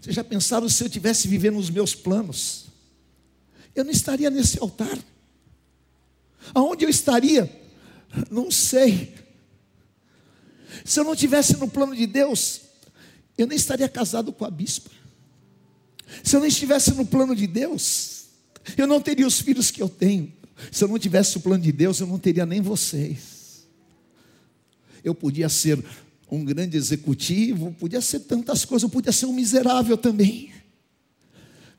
Vocês 0.00 0.16
já 0.16 0.24
pensaram 0.24 0.68
se 0.68 0.82
eu 0.82 0.88
tivesse 0.88 1.28
vivendo 1.28 1.58
os 1.58 1.70
meus 1.70 1.94
planos? 1.94 2.66
Eu 3.74 3.84
não 3.84 3.90
estaria 3.90 4.30
nesse 4.30 4.58
altar. 4.58 4.98
Aonde 6.54 6.84
eu 6.84 6.88
estaria? 6.88 7.50
Não 8.30 8.50
sei. 8.50 9.14
Se 10.84 10.98
eu 10.98 11.04
não 11.04 11.14
tivesse 11.14 11.56
no 11.56 11.68
plano 11.68 11.94
de 11.94 12.06
Deus, 12.06 12.62
eu 13.36 13.46
nem 13.46 13.56
estaria 13.56 13.88
casado 13.88 14.32
com 14.32 14.44
a 14.44 14.50
bispa. 14.50 14.90
Se 16.22 16.36
eu 16.36 16.40
não 16.40 16.46
estivesse 16.46 16.92
no 16.94 17.06
plano 17.06 17.34
de 17.34 17.46
Deus, 17.46 18.26
eu 18.76 18.86
não 18.86 19.00
teria 19.00 19.26
os 19.26 19.40
filhos 19.40 19.70
que 19.70 19.82
eu 19.82 19.88
tenho. 19.88 20.32
Se 20.70 20.84
eu 20.84 20.88
não 20.88 20.98
tivesse 20.98 21.36
o 21.36 21.40
plano 21.40 21.62
de 21.62 21.72
Deus, 21.72 22.00
eu 22.00 22.06
não 22.06 22.18
teria 22.18 22.44
nem 22.44 22.60
vocês. 22.60 23.66
Eu 25.02 25.14
podia 25.14 25.48
ser 25.48 25.82
um 26.30 26.44
grande 26.44 26.76
executivo, 26.76 27.72
podia 27.72 28.00
ser 28.00 28.20
tantas 28.20 28.64
coisas, 28.64 28.84
eu 28.84 28.90
podia 28.90 29.12
ser 29.12 29.26
um 29.26 29.32
miserável 29.32 29.96
também. 29.96 30.52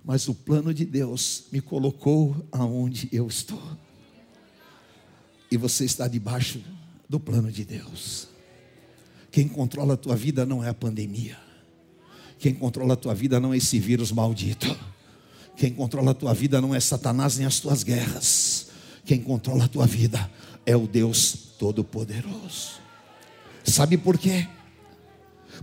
Mas 0.03 0.27
o 0.27 0.33
plano 0.33 0.73
de 0.73 0.83
Deus 0.83 1.43
me 1.51 1.61
colocou 1.61 2.47
aonde 2.51 3.07
eu 3.11 3.27
estou. 3.27 3.61
E 5.51 5.57
você 5.57 5.85
está 5.85 6.07
debaixo 6.07 6.61
do 7.07 7.19
plano 7.19 7.51
de 7.51 7.63
Deus. 7.63 8.27
Quem 9.31 9.47
controla 9.47 9.93
a 9.93 9.97
tua 9.97 10.15
vida 10.15 10.45
não 10.45 10.63
é 10.63 10.69
a 10.69 10.73
pandemia. 10.73 11.37
Quem 12.41 12.55
controla 12.55 12.95
a 12.95 12.97
tua 12.97 13.13
vida 13.13 13.39
não 13.39 13.53
é 13.53 13.57
esse 13.57 13.79
vírus 13.79 14.11
maldito. 14.11 14.75
Quem 15.55 15.71
controla 15.71 16.09
a 16.09 16.13
tua 16.15 16.33
vida 16.33 16.59
não 16.59 16.73
é 16.73 16.79
Satanás 16.79 17.37
nem 17.37 17.45
as 17.45 17.59
tuas 17.59 17.83
guerras. 17.83 18.69
Quem 19.05 19.21
controla 19.21 19.65
a 19.65 19.67
tua 19.67 19.85
vida 19.85 20.27
é 20.65 20.75
o 20.75 20.87
Deus 20.87 21.33
Todo-Poderoso. 21.59 22.81
Sabe 23.63 23.95
por 23.95 24.17
quê? 24.17 24.47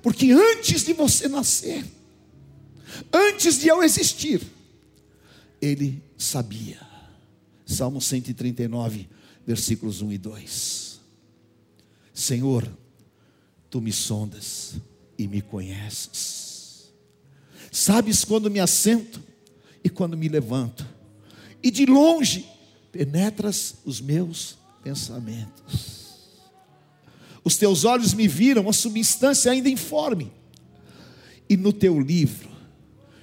Porque 0.01 0.31
antes 0.31 0.85
de 0.85 0.93
você 0.93 1.27
nascer, 1.27 1.85
antes 3.13 3.59
de 3.59 3.67
eu 3.67 3.83
existir, 3.83 4.41
Ele 5.61 6.01
sabia. 6.17 6.79
Salmo 7.67 8.01
139, 8.01 9.09
versículos 9.45 10.01
1 10.01 10.13
e 10.13 10.19
2. 10.19 11.01
Senhor, 12.15 12.71
tu 13.69 13.81
me 13.81 13.93
sondas 13.93 14.77
e 15.19 15.27
me 15.27 15.43
conheces. 15.43 16.38
Sabes 17.79 18.25
quando 18.25 18.51
me 18.51 18.59
assento 18.59 19.23
e 19.85 19.89
quando 19.89 20.17
me 20.17 20.29
levanto, 20.29 20.85
e 21.63 21.71
de 21.71 21.87
longe 21.87 22.45
penetras 22.91 23.77
os 23.85 24.01
meus 24.01 24.59
pensamentos. 24.83 26.09
Os 27.45 27.57
teus 27.57 27.85
olhos 27.85 28.15
me 28.15 28.27
viram 28.27 28.69
a 28.69 28.73
substância 28.73 29.53
ainda 29.53 29.69
informe, 29.69 30.33
e 31.49 31.57
no 31.57 31.73
teu 31.73 32.01
livro 32.01 32.51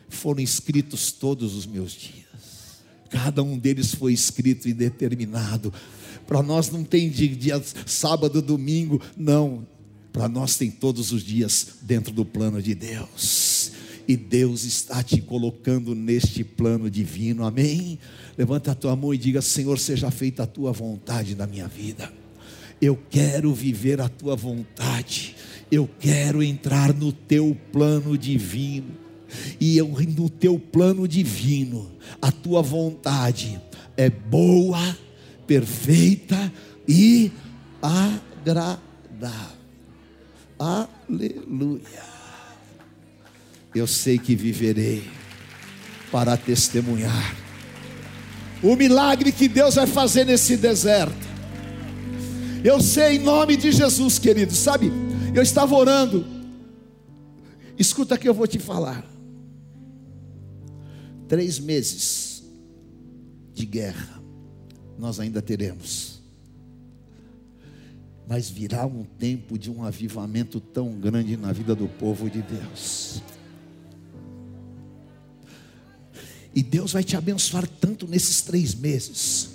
foram 0.07 0.39
escritos 0.39 1.11
todos 1.11 1.53
os 1.53 1.65
meus 1.65 1.91
dias. 1.91 2.79
Cada 3.09 3.43
um 3.43 3.57
deles 3.57 3.93
foi 3.93 4.13
escrito 4.13 4.69
e 4.69 4.73
determinado. 4.73 5.73
Para 6.25 6.41
nós 6.41 6.69
não 6.69 6.85
tem 6.85 7.09
dia, 7.09 7.27
dia 7.27 7.61
sábado, 7.85 8.41
domingo, 8.41 9.01
não. 9.17 9.67
Para 10.13 10.29
nós 10.29 10.55
tem 10.55 10.71
todos 10.71 11.11
os 11.11 11.23
dias 11.23 11.67
dentro 11.81 12.13
do 12.13 12.23
plano 12.23 12.61
de 12.61 12.73
Deus. 12.73 13.74
E 14.07 14.15
Deus 14.15 14.63
está 14.63 15.01
te 15.01 15.19
colocando 15.21 15.95
neste 15.95 16.43
plano 16.43 16.89
divino, 16.89 17.45
amém? 17.45 17.97
Levanta 18.37 18.71
a 18.71 18.75
tua 18.75 18.95
mão 18.95 19.13
e 19.13 19.17
diga: 19.17 19.41
Senhor, 19.41 19.79
seja 19.79 20.11
feita 20.11 20.43
a 20.43 20.47
tua 20.47 20.71
vontade 20.71 21.35
na 21.35 21.47
minha 21.47 21.67
vida. 21.67 22.11
Eu 22.81 22.99
quero 23.09 23.53
viver 23.53 23.99
a 24.01 24.09
tua 24.09 24.35
vontade. 24.35 25.35
Eu 25.71 25.89
quero 25.99 26.43
entrar 26.43 26.93
no 26.93 27.11
teu 27.11 27.57
plano 27.71 28.17
divino. 28.17 29.05
E 29.59 29.77
eu, 29.77 29.87
no 29.87 30.29
teu 30.29 30.59
plano 30.59 31.07
divino, 31.07 31.91
a 32.21 32.31
tua 32.31 32.61
vontade 32.61 33.59
é 33.97 34.09
boa, 34.09 34.97
perfeita 35.47 36.51
e 36.87 37.31
agradável. 37.81 38.85
Aleluia. 40.59 42.14
Eu 43.75 43.85
sei 43.85 44.17
que 44.17 44.35
viverei 44.35 45.03
para 46.09 46.37
testemunhar 46.37 47.35
o 48.63 48.75
milagre 48.75 49.33
que 49.33 49.49
Deus 49.49 49.75
vai 49.75 49.85
fazer 49.85 50.25
nesse 50.25 50.55
deserto. 50.55 51.25
Eu 52.63 52.79
sei 52.81 53.17
em 53.17 53.19
nome 53.19 53.57
de 53.57 53.71
Jesus, 53.71 54.17
querido. 54.17 54.55
Sabe, 54.55 54.91
eu 55.35 55.43
estava 55.43 55.75
orando. 55.75 56.25
Escuta 57.77 58.17
que 58.17 58.27
eu 58.27 58.33
vou 58.33 58.47
te 58.47 58.57
falar. 58.57 59.05
Três 61.27 61.59
meses 61.59 62.43
de 63.53 63.65
guerra 63.65 64.21
nós 64.97 65.19
ainda 65.19 65.41
teremos. 65.41 66.21
Mas 68.27 68.49
virá 68.49 68.85
um 68.85 69.03
tempo 69.03 69.59
de 69.59 69.69
um 69.69 69.83
avivamento 69.83 70.59
tão 70.59 70.93
grande 70.93 71.37
na 71.37 71.51
vida 71.51 71.75
do 71.75 71.87
povo 71.87 72.29
de 72.29 72.41
Deus. 72.41 73.21
E 76.55 76.63
Deus 76.63 76.93
vai 76.93 77.03
te 77.03 77.17
abençoar 77.17 77.67
tanto 77.67 78.07
nesses 78.07 78.39
três 78.41 78.73
meses, 78.73 79.49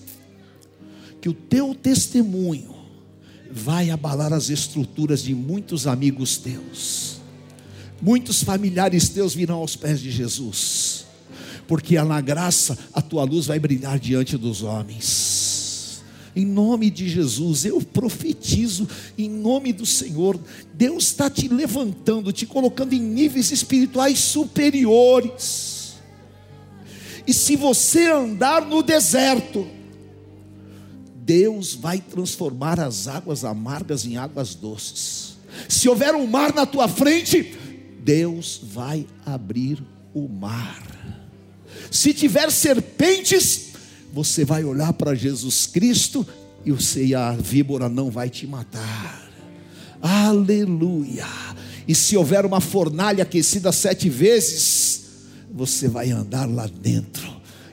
que 1.19 1.31
o 1.31 1.33
teu 1.33 1.75
testemunho 1.75 2.75
vai 3.51 3.91
abalar 3.91 4.35
as 4.35 4.51
estruturas 4.51 5.23
de 5.23 5.35
muitos 5.35 5.87
amigos 5.87 6.37
teus. 6.37 7.17
Muitos 8.03 8.43
familiares 8.43 9.09
teus 9.09 9.35
virão 9.35 9.57
aos 9.57 9.77
pés 9.77 9.99
de 9.99 10.11
Jesus, 10.11 11.07
porque 11.67 12.01
na 12.03 12.21
graça 12.21 12.79
a 12.93 13.01
tua 13.01 13.25
luz 13.25 13.47
vai 13.47 13.59
brilhar 13.59 13.99
diante 13.99 14.37
dos 14.37 14.63
homens. 14.63 16.03
Em 16.37 16.45
nome 16.45 16.91
de 16.91 17.09
Jesus, 17.09 17.65
eu 17.65 17.81
profetizo, 17.81 18.87
em 19.19 19.29
nome 19.29 19.73
do 19.73 19.85
Senhor, 19.85 20.39
Deus 20.75 21.05
está 21.05 21.29
te 21.29 21.49
levantando, 21.49 22.33
te 22.33 22.47
colocando 22.47 22.93
em 22.93 23.01
níveis 23.01 23.51
espirituais 23.51 24.19
superiores 24.19 25.70
e 27.31 27.33
se 27.33 27.55
você 27.55 28.07
andar 28.11 28.67
no 28.67 28.83
deserto, 28.83 29.65
Deus 31.15 31.77
vai 31.77 32.01
transformar 32.01 32.81
as 32.81 33.07
águas 33.07 33.45
amargas 33.45 34.05
em 34.05 34.17
águas 34.17 34.57
doces. 34.57 35.37
Se 35.69 35.89
houver 35.89 36.13
um 36.17 36.27
mar 36.27 36.53
na 36.53 36.67
tua 36.67 36.89
frente, 36.89 37.57
Deus 38.03 38.61
vai 38.61 39.07
abrir 39.25 39.81
o 40.13 40.27
mar. 40.27 40.83
Se 41.89 42.13
tiver 42.13 42.51
serpentes, 42.51 43.75
você 44.13 44.45
vai 44.45 44.65
olhar 44.65 44.93
para 44.93 45.15
Jesus 45.15 45.69
Cristo 45.69 46.27
e 46.67 46.73
você, 46.73 47.15
a 47.15 47.31
víbora 47.31 47.89
não 47.89 48.11
vai 48.11 48.29
te 48.29 48.45
matar. 48.45 49.31
Aleluia. 50.03 51.29
E 51.87 51.95
se 51.95 52.17
houver 52.17 52.45
uma 52.45 52.61
fornalha 52.61 53.23
aquecida 53.23 53.71
sete 53.71 54.09
vezes, 54.09 55.10
você 55.53 55.89
vai 55.89 56.11
andar 56.11 56.49
lá 56.49 56.69
dentro 56.81 57.29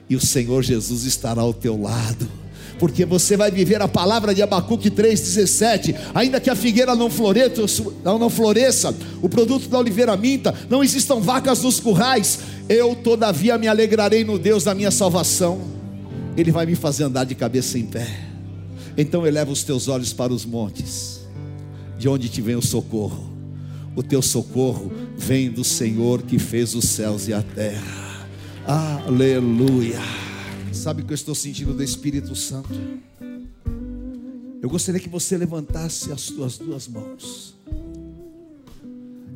e 0.10 0.16
o 0.16 0.26
Senhor 0.26 0.64
Jesus 0.64 1.04
estará 1.04 1.42
ao 1.42 1.54
teu 1.54 1.80
lado. 1.80 2.28
Porque 2.80 3.06
você 3.06 3.36
vai 3.36 3.50
viver 3.50 3.82
a 3.82 3.88
palavra 3.88 4.36
de 4.36 4.42
Abacuque 4.42 4.92
3,17. 4.92 5.96
Ainda 6.14 6.40
que 6.40 6.50
a 6.50 6.56
figueira 6.56 6.96
não 6.96 7.10
floresça, 7.10 7.84
não, 8.04 8.30
floresça, 8.30 8.96
o 9.22 9.28
produto 9.28 9.68
da 9.68 9.80
oliveira 9.80 10.16
minta, 10.16 10.54
não 10.70 10.84
existam 10.84 11.20
vacas 11.20 11.64
nos 11.64 11.80
currais, 11.80 12.40
eu 12.70 12.96
todavia 12.96 13.58
me 13.58 13.68
alegrarei 13.68 14.24
no 14.24 14.38
Deus 14.38 14.64
da 14.64 14.76
minha 14.76 14.92
salvação. 14.92 15.60
Ele 16.38 16.52
vai 16.52 16.68
me 16.68 16.76
fazer 16.76 17.06
andar 17.06 17.24
de 17.24 17.34
cabeça 17.34 17.80
em 17.80 17.86
pé. 17.86 18.08
Então 18.96 19.26
eleva 19.26 19.52
os 19.52 19.64
teus 19.64 19.88
olhos 19.88 20.14
para 20.14 20.32
os 20.32 20.46
montes, 20.46 21.22
de 21.98 22.08
onde 22.08 22.30
te 22.30 22.42
vem 22.42 22.56
o 22.56 22.62
socorro 22.62 23.38
o 23.98 24.04
teu 24.04 24.22
socorro 24.22 24.92
vem 25.18 25.50
do 25.50 25.64
Senhor 25.64 26.22
que 26.22 26.38
fez 26.38 26.76
os 26.76 26.86
céus 26.86 27.28
e 27.28 27.34
a 27.34 27.42
terra. 27.42 28.28
Aleluia. 28.66 30.00
Sabe 30.72 31.02
o 31.02 31.06
que 31.06 31.12
eu 31.12 31.16
estou 31.16 31.34
sentindo 31.34 31.74
do 31.74 31.84
Espírito 31.84 32.36
Santo? 32.36 32.70
Eu 34.62 34.70
gostaria 34.70 35.02
que 35.02 35.10
você 35.10 35.38
levantasse 35.38 36.12
as 36.12 36.28
tuas 36.28 36.58
duas 36.58 36.88
mãos 36.88 37.56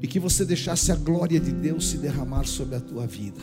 e 0.01 0.07
que 0.07 0.19
você 0.19 0.45
deixasse 0.45 0.91
a 0.91 0.95
glória 0.95 1.39
de 1.39 1.51
Deus 1.51 1.89
se 1.89 1.97
derramar 1.97 2.45
sobre 2.45 2.75
a 2.75 2.79
tua 2.79 3.07
vida. 3.07 3.41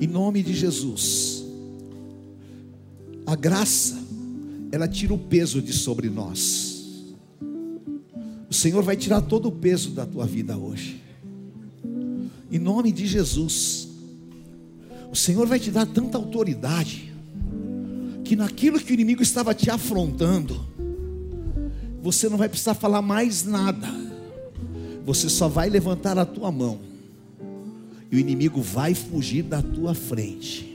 Em 0.00 0.06
nome 0.06 0.42
de 0.42 0.54
Jesus. 0.54 1.44
A 3.26 3.36
graça, 3.36 3.98
ela 4.72 4.88
tira 4.88 5.14
o 5.14 5.18
peso 5.18 5.60
de 5.60 5.72
sobre 5.72 6.08
nós. 6.08 6.69
O 8.50 8.54
Senhor 8.54 8.82
vai 8.82 8.96
tirar 8.96 9.20
todo 9.20 9.46
o 9.46 9.52
peso 9.52 9.90
da 9.90 10.04
tua 10.04 10.26
vida 10.26 10.58
hoje. 10.58 11.00
Em 12.50 12.58
nome 12.58 12.90
de 12.90 13.06
Jesus. 13.06 13.88
O 15.12 15.14
Senhor 15.14 15.46
vai 15.46 15.60
te 15.60 15.70
dar 15.70 15.86
tanta 15.86 16.18
autoridade 16.18 17.12
que 18.24 18.34
naquilo 18.34 18.80
que 18.80 18.92
o 18.92 18.94
inimigo 18.94 19.22
estava 19.22 19.54
te 19.54 19.70
afrontando, 19.70 20.66
você 22.02 22.28
não 22.28 22.36
vai 22.36 22.48
precisar 22.48 22.74
falar 22.74 23.00
mais 23.00 23.44
nada. 23.44 23.88
Você 25.06 25.28
só 25.28 25.46
vai 25.46 25.70
levantar 25.70 26.18
a 26.18 26.24
tua 26.24 26.50
mão. 26.50 26.80
E 28.10 28.16
o 28.16 28.18
inimigo 28.18 28.60
vai 28.60 28.94
fugir 28.94 29.44
da 29.44 29.62
tua 29.62 29.94
frente. 29.94 30.66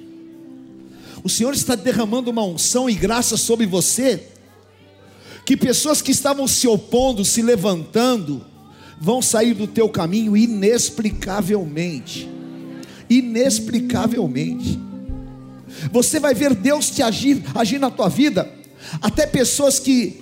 O 1.21 1.29
Senhor 1.29 1.53
está 1.53 1.75
derramando 1.75 2.31
uma 2.31 2.43
unção 2.43 2.89
e 2.89 2.93
graça 2.93 3.35
sobre 3.35 3.65
você 3.65 4.35
que 5.45 5.55
pessoas 5.55 6.01
que 6.01 6.12
estavam 6.12 6.47
se 6.47 6.67
opondo, 6.67 7.23
se 7.23 7.41
levantando, 7.41 8.43
vão 8.99 9.21
sair 9.21 9.53
do 9.53 9.67
teu 9.67 9.88
caminho 9.88 10.36
inexplicavelmente. 10.36 12.27
Inexplicavelmente. 13.10 14.79
Você 15.91 16.19
vai 16.19 16.34
ver 16.34 16.55
Deus 16.55 16.89
te 16.89 17.03
agir, 17.03 17.43
agir 17.53 17.79
na 17.79 17.91
tua 17.91 18.10
vida. 18.10 18.51
Até 19.01 19.27
pessoas 19.27 19.77
que 19.77 20.21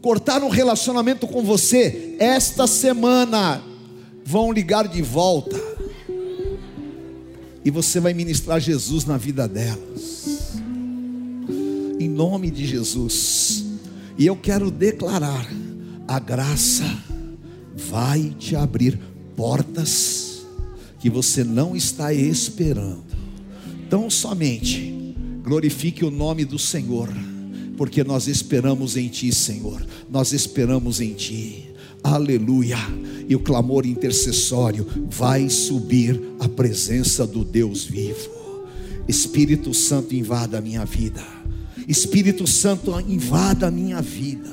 cortaram 0.00 0.46
o 0.46 0.50
relacionamento 0.50 1.26
com 1.26 1.42
você, 1.42 2.16
esta 2.18 2.66
semana 2.66 3.62
vão 4.24 4.50
ligar 4.50 4.88
de 4.88 5.02
volta. 5.02 5.56
E 7.64 7.70
você 7.70 8.00
vai 8.00 8.14
ministrar 8.14 8.60
Jesus 8.60 9.04
na 9.04 9.16
vida 9.16 9.46
delas. 9.46 10.58
Em 12.00 12.08
nome 12.08 12.50
de 12.50 12.66
Jesus. 12.66 13.57
E 14.18 14.26
eu 14.26 14.36
quero 14.36 14.70
declarar: 14.70 15.48
a 16.06 16.18
graça 16.18 16.84
vai 17.76 18.34
te 18.36 18.56
abrir 18.56 18.98
portas 19.36 20.44
que 20.98 21.08
você 21.08 21.44
não 21.44 21.76
está 21.76 22.12
esperando. 22.12 23.04
Então, 23.86 24.10
somente 24.10 25.14
glorifique 25.42 26.04
o 26.04 26.10
nome 26.10 26.44
do 26.44 26.58
Senhor, 26.58 27.08
porque 27.76 28.02
nós 28.02 28.26
esperamos 28.26 28.96
em 28.96 29.08
Ti, 29.08 29.32
Senhor. 29.32 29.86
Nós 30.10 30.32
esperamos 30.32 31.00
em 31.00 31.14
Ti. 31.14 31.70
Aleluia. 32.02 32.78
E 33.28 33.36
o 33.36 33.40
clamor 33.40 33.86
intercessório 33.86 34.86
vai 35.08 35.48
subir 35.48 36.20
à 36.40 36.48
presença 36.48 37.26
do 37.26 37.44
Deus 37.44 37.84
vivo. 37.84 38.30
Espírito 39.06 39.72
Santo, 39.72 40.14
invada 40.14 40.58
a 40.58 40.60
minha 40.60 40.84
vida. 40.84 41.37
Espírito 41.88 42.46
Santo, 42.46 42.92
invada 43.00 43.68
a 43.68 43.70
minha 43.70 44.02
vida. 44.02 44.50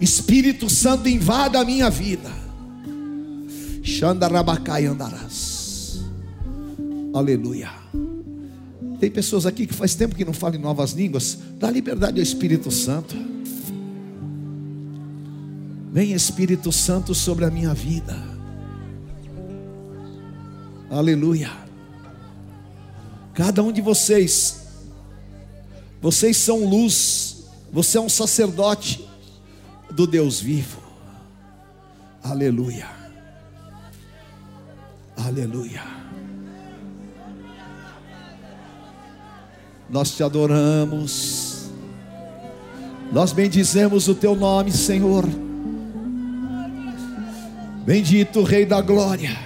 Espírito 0.00 0.70
Santo, 0.70 1.08
invada 1.08 1.58
a 1.58 1.64
minha 1.64 1.90
vida. 1.90 2.30
Xandarabacai 3.82 4.86
andarás. 4.86 6.00
Aleluia. 7.12 7.70
Tem 9.00 9.10
pessoas 9.10 9.46
aqui 9.46 9.66
que 9.66 9.74
faz 9.74 9.96
tempo 9.96 10.14
que 10.14 10.24
não 10.24 10.32
falam 10.32 10.60
em 10.60 10.62
novas 10.62 10.92
línguas. 10.92 11.38
Dá 11.58 11.68
liberdade 11.70 12.20
ao 12.20 12.22
Espírito 12.22 12.70
Santo. 12.70 13.16
Vem 15.92 16.12
Espírito 16.12 16.70
Santo 16.70 17.16
sobre 17.16 17.44
a 17.44 17.50
minha 17.50 17.74
vida. 17.74 18.16
Aleluia. 20.88 21.50
Cada 23.34 23.62
um 23.62 23.72
de 23.72 23.80
vocês, 23.80 24.59
vocês 26.00 26.36
são 26.36 26.64
luz, 26.64 27.44
você 27.72 27.98
é 27.98 28.00
um 28.00 28.08
sacerdote 28.08 29.06
do 29.90 30.06
Deus 30.06 30.40
vivo. 30.40 30.80
Aleluia. 32.22 32.88
Aleluia. 35.16 35.82
Nós 39.90 40.12
te 40.12 40.22
adoramos. 40.22 41.70
Nós 43.12 43.32
bendizemos 43.32 44.08
o 44.08 44.14
teu 44.14 44.34
nome, 44.34 44.70
Senhor. 44.70 45.26
Bendito 47.84 48.42
Rei 48.42 48.64
da 48.64 48.80
Glória. 48.80 49.36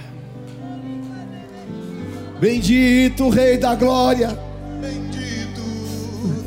Bendito 2.39 3.29
Rei 3.29 3.57
da 3.57 3.73
Glória. 3.73 4.44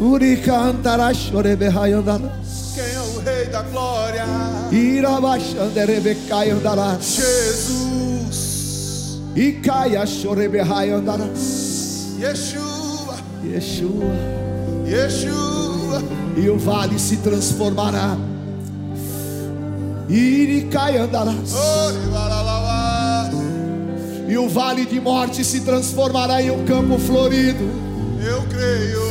Uri 0.00 0.36
cantará 0.36 1.12
choreberraiandarás. 1.12 2.72
Quem 2.74 2.84
é 2.84 3.00
o 3.00 3.18
Rei 3.20 3.46
da 3.46 3.62
Glória? 3.62 4.24
Irabaxanderebecaiandarás. 4.70 7.16
Jesus. 7.16 9.18
E 9.34 9.52
caia 9.54 10.06
choreberraiandarás. 10.06 12.14
Yeshua. 12.16 13.16
Yeshua. 13.44 14.14
Yeshua. 14.86 16.00
E 16.36 16.48
o 16.48 16.56
vale 16.58 16.96
se 16.98 17.16
transformará. 17.16 18.16
Iricaiandarás. 20.08 21.54
Orivaralauá. 21.54 23.30
E 24.28 24.38
o 24.38 24.48
vale 24.48 24.86
de 24.86 25.00
morte 25.00 25.44
se 25.44 25.62
transformará 25.62 26.40
em 26.40 26.52
um 26.52 26.64
campo 26.64 26.96
florido. 26.98 27.68
Eu 28.24 28.42
creio. 28.42 29.07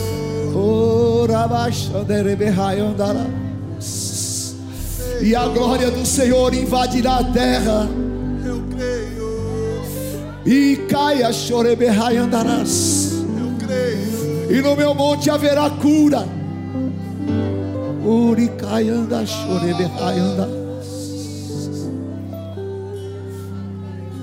E 5.27 5.35
a 5.35 5.47
glória 5.47 5.91
do 5.91 6.05
Senhor 6.05 6.53
invadirá 6.53 7.17
a 7.17 7.23
terra. 7.23 7.89
Eu 8.45 8.63
creio. 8.75 9.81
E 10.45 10.77
caia 10.87 11.33
choreberraiandarás. 11.33 13.11
Eu 13.37 13.67
creio. 13.67 14.57
E 14.57 14.61
no 14.61 14.75
meu 14.75 14.93
monte 14.93 15.29
haverá 15.29 15.69
cura. 15.69 16.25
Uricaianda 18.05 19.25
choreberraiandarás. 19.25 20.57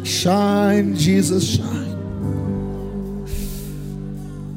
Shine, 0.04 0.96
Jesus, 0.96 1.44
shine. 1.44 1.83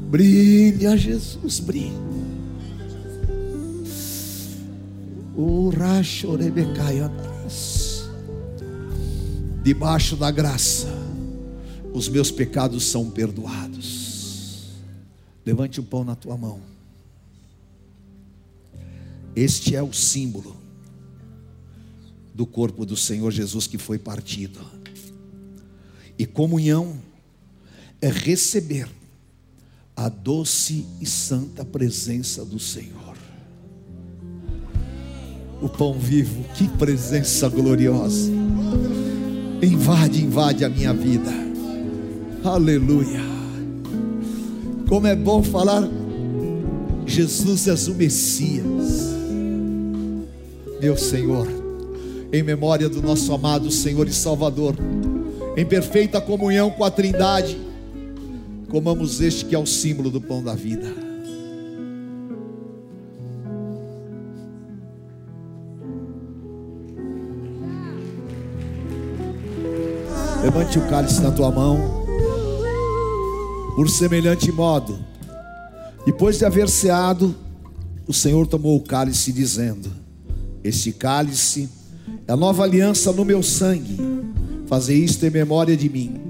Brilha, 0.08 0.96
Jesus, 0.96 1.60
brilha. 1.60 1.92
Urachorebecaiandarás. 5.36 8.08
Debaixo 9.62 10.16
da 10.16 10.30
graça, 10.30 10.88
os 11.92 12.08
meus 12.08 12.30
pecados 12.30 12.84
são 12.84 13.10
perdoados. 13.10 14.70
Levante 15.44 15.78
o 15.78 15.82
pão 15.82 16.04
na 16.04 16.14
tua 16.14 16.38
mão. 16.38 16.62
Este 19.36 19.76
é 19.76 19.82
o 19.82 19.92
símbolo 19.92 20.56
do 22.32 22.46
corpo 22.46 22.86
do 22.86 22.96
Senhor 22.96 23.30
Jesus 23.30 23.66
que 23.66 23.76
foi 23.76 23.98
partido. 23.98 24.58
E 26.18 26.24
comunhão 26.24 26.98
é 28.00 28.08
receber 28.08 28.88
a 29.98 30.08
doce 30.08 30.86
e 31.00 31.06
santa 31.06 31.64
presença 31.64 32.44
do 32.44 32.56
Senhor. 32.56 33.16
O 35.60 35.68
pão 35.68 35.92
vivo, 35.92 36.44
que 36.54 36.68
presença 36.68 37.48
gloriosa. 37.48 38.30
Invade, 39.60 40.22
invade 40.22 40.64
a 40.64 40.68
minha 40.68 40.94
vida. 40.94 41.32
Aleluia. 42.44 43.20
Como 44.88 45.04
é 45.08 45.16
bom 45.16 45.42
falar, 45.42 45.82
Jesus 47.04 47.66
és 47.66 47.88
o 47.88 47.94
Messias, 47.96 49.02
meu 50.80 50.96
Senhor, 50.96 51.48
em 52.32 52.44
memória 52.44 52.88
do 52.88 53.02
nosso 53.02 53.32
amado 53.32 53.68
Senhor 53.72 54.06
e 54.06 54.12
Salvador, 54.12 54.76
em 55.56 55.66
perfeita 55.66 56.20
comunhão 56.20 56.70
com 56.70 56.84
a 56.84 56.90
Trindade, 56.90 57.67
comamos 58.68 59.20
este 59.20 59.44
que 59.46 59.54
é 59.54 59.58
o 59.58 59.66
símbolo 59.66 60.10
do 60.10 60.20
pão 60.20 60.42
da 60.42 60.54
vida. 60.54 60.92
Levante 70.42 70.78
o 70.78 70.88
cálice 70.88 71.20
na 71.20 71.30
tua 71.30 71.50
mão. 71.50 72.06
Por 73.74 73.88
semelhante 73.88 74.50
modo, 74.50 74.98
depois 76.04 76.38
de 76.38 76.44
haver 76.44 76.68
ceado, 76.68 77.34
o 78.06 78.12
Senhor 78.12 78.46
tomou 78.46 78.76
o 78.76 78.80
cálice, 78.80 79.32
dizendo: 79.32 79.90
Este 80.64 80.92
cálice 80.92 81.68
é 82.26 82.32
a 82.32 82.36
nova 82.36 82.64
aliança 82.64 83.12
no 83.12 83.24
meu 83.24 83.42
sangue. 83.42 83.96
Fazer 84.66 84.94
isto 84.94 85.24
em 85.24 85.30
memória 85.30 85.76
de 85.76 85.88
mim. 85.88 86.27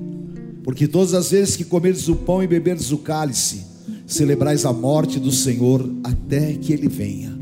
Porque 0.68 0.87
todas 0.87 1.14
as 1.14 1.31
vezes 1.31 1.57
que 1.57 1.64
comerdes 1.64 2.09
o 2.09 2.14
pão 2.14 2.42
e 2.42 2.46
beberdes 2.46 2.92
o 2.92 2.98
cálice, 2.98 3.64
celebrais 4.07 4.66
a 4.66 4.72
morte 4.72 5.18
do 5.18 5.33
Senhor 5.33 5.90
até 6.04 6.52
que 6.52 6.74
ele 6.74 6.90
venha. 6.90 7.35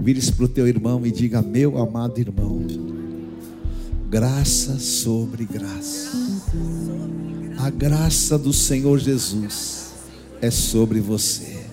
Vire-se 0.00 0.32
para 0.32 0.46
o 0.46 0.48
teu 0.48 0.66
irmão 0.66 1.06
e 1.06 1.12
diga: 1.12 1.40
Meu 1.40 1.78
amado 1.78 2.18
irmão, 2.18 2.66
graça 4.10 4.80
sobre 4.80 5.44
graça. 5.44 6.10
A 7.56 7.70
graça 7.70 8.36
do 8.36 8.52
Senhor 8.52 8.98
Jesus 8.98 9.92
é 10.40 10.50
sobre 10.50 10.98
você. 10.98 11.64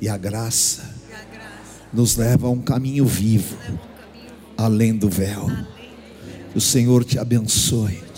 E 0.00 0.08
a 0.08 0.16
graça 0.16 0.88
nos 1.92 2.14
leva 2.14 2.46
a 2.46 2.50
um 2.50 2.60
caminho 2.60 3.06
vivo, 3.06 3.56
além 4.56 4.94
do 4.94 5.08
véu. 5.08 5.50
Que 6.52 6.58
o 6.58 6.60
Senhor 6.60 7.02
te 7.02 7.18
abençoe. 7.18 8.11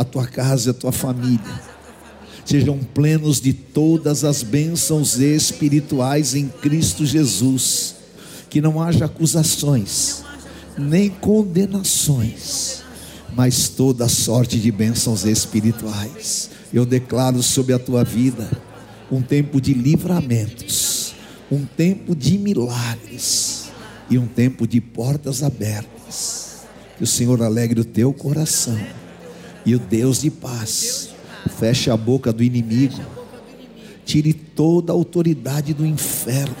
A 0.00 0.04
tua 0.04 0.26
casa 0.26 0.68
e 0.68 0.70
a 0.70 0.72
tua 0.72 0.92
família 0.92 1.60
sejam 2.42 2.78
plenos 2.78 3.38
de 3.38 3.52
todas 3.52 4.24
as 4.24 4.42
bênçãos 4.42 5.18
espirituais 5.18 6.34
em 6.34 6.48
Cristo 6.48 7.04
Jesus. 7.04 7.96
Que 8.48 8.62
não 8.62 8.80
haja 8.82 9.04
acusações, 9.04 10.22
nem 10.78 11.10
condenações, 11.10 12.82
mas 13.36 13.68
toda 13.68 14.08
sorte 14.08 14.58
de 14.58 14.72
bênçãos 14.72 15.26
espirituais. 15.26 16.48
Eu 16.72 16.86
declaro 16.86 17.42
sobre 17.42 17.74
a 17.74 17.78
tua 17.78 18.02
vida 18.02 18.50
um 19.12 19.20
tempo 19.20 19.60
de 19.60 19.74
livramentos, 19.74 21.14
um 21.52 21.66
tempo 21.66 22.16
de 22.16 22.38
milagres 22.38 23.66
e 24.08 24.16
um 24.16 24.26
tempo 24.26 24.66
de 24.66 24.80
portas 24.80 25.42
abertas. 25.42 26.62
Que 26.96 27.04
o 27.04 27.06
Senhor 27.06 27.42
alegre 27.42 27.82
o 27.82 27.84
teu 27.84 28.14
coração 28.14 28.80
e 29.64 29.74
o 29.74 29.78
Deus 29.78 30.20
de 30.20 30.30
paz 30.30 31.10
feche 31.58 31.90
a 31.90 31.96
boca 31.96 32.32
do 32.32 32.42
inimigo, 32.42 33.00
tire 34.04 34.32
toda 34.32 34.92
a 34.92 34.94
autoridade 34.94 35.74
do 35.74 35.86
inferno 35.86 36.56